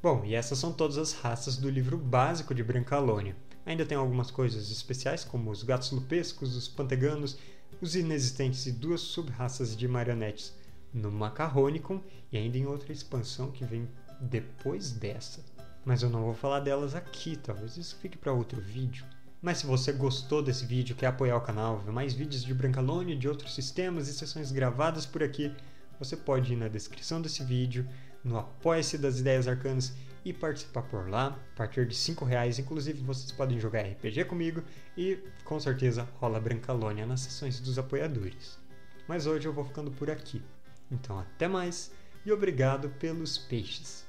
Bom, 0.00 0.24
e 0.24 0.36
essas 0.36 0.56
são 0.56 0.72
todas 0.72 0.96
as 0.96 1.12
raças 1.12 1.56
do 1.56 1.68
livro 1.68 1.98
básico 1.98 2.54
de 2.54 2.62
Brancalônia. 2.62 3.34
Ainda 3.66 3.84
tem 3.84 3.98
algumas 3.98 4.30
coisas 4.30 4.70
especiais, 4.70 5.24
como 5.24 5.50
os 5.50 5.64
gatos 5.64 5.90
lupescos, 5.90 6.54
os 6.54 6.68
panteganos, 6.68 7.36
os 7.82 7.96
inexistentes 7.96 8.66
e 8.66 8.72
duas 8.72 9.00
sub-raças 9.00 9.76
de 9.76 9.88
marionetes 9.88 10.54
no 10.94 11.10
Macarronicum 11.10 12.00
e 12.30 12.38
ainda 12.38 12.56
em 12.56 12.66
outra 12.66 12.92
expansão 12.92 13.50
que 13.50 13.64
vem 13.64 13.88
depois 14.20 14.92
dessa. 14.92 15.44
Mas 15.84 16.02
eu 16.04 16.08
não 16.08 16.22
vou 16.22 16.34
falar 16.34 16.60
delas 16.60 16.94
aqui, 16.94 17.36
talvez 17.36 17.76
isso 17.76 17.96
fique 17.96 18.16
para 18.16 18.32
outro 18.32 18.60
vídeo. 18.60 19.04
Mas 19.40 19.58
se 19.58 19.66
você 19.66 19.92
gostou 19.92 20.42
desse 20.42 20.66
vídeo, 20.66 20.96
quer 20.96 21.06
apoiar 21.06 21.36
o 21.36 21.40
canal, 21.40 21.78
ver 21.78 21.92
mais 21.92 22.12
vídeos 22.12 22.42
de 22.42 22.52
Brancalônia, 22.52 23.14
de 23.14 23.28
outros 23.28 23.54
sistemas 23.54 24.08
e 24.08 24.12
sessões 24.12 24.50
gravadas 24.50 25.06
por 25.06 25.22
aqui, 25.22 25.54
você 25.98 26.16
pode 26.16 26.52
ir 26.52 26.56
na 26.56 26.66
descrição 26.66 27.22
desse 27.22 27.44
vídeo, 27.44 27.88
no 28.24 28.36
Apoia-se 28.36 28.98
das 28.98 29.20
Ideias 29.20 29.46
Arcanas 29.46 29.92
e 30.24 30.32
participar 30.32 30.82
por 30.82 31.08
lá, 31.08 31.28
a 31.28 31.56
partir 31.56 31.86
de 31.86 31.94
5 31.94 32.24
reais. 32.24 32.58
Inclusive, 32.58 33.00
vocês 33.02 33.30
podem 33.30 33.60
jogar 33.60 33.82
RPG 33.82 34.24
comigo 34.24 34.62
e 34.96 35.18
com 35.44 35.58
certeza 35.60 36.08
rola 36.14 36.40
Brancalônia 36.40 37.06
nas 37.06 37.20
sessões 37.20 37.60
dos 37.60 37.78
apoiadores. 37.78 38.58
Mas 39.06 39.26
hoje 39.26 39.46
eu 39.46 39.52
vou 39.52 39.64
ficando 39.64 39.90
por 39.92 40.10
aqui. 40.10 40.42
Então, 40.90 41.18
até 41.18 41.46
mais 41.46 41.92
e 42.26 42.32
obrigado 42.32 42.88
pelos 42.90 43.38
peixes. 43.38 44.07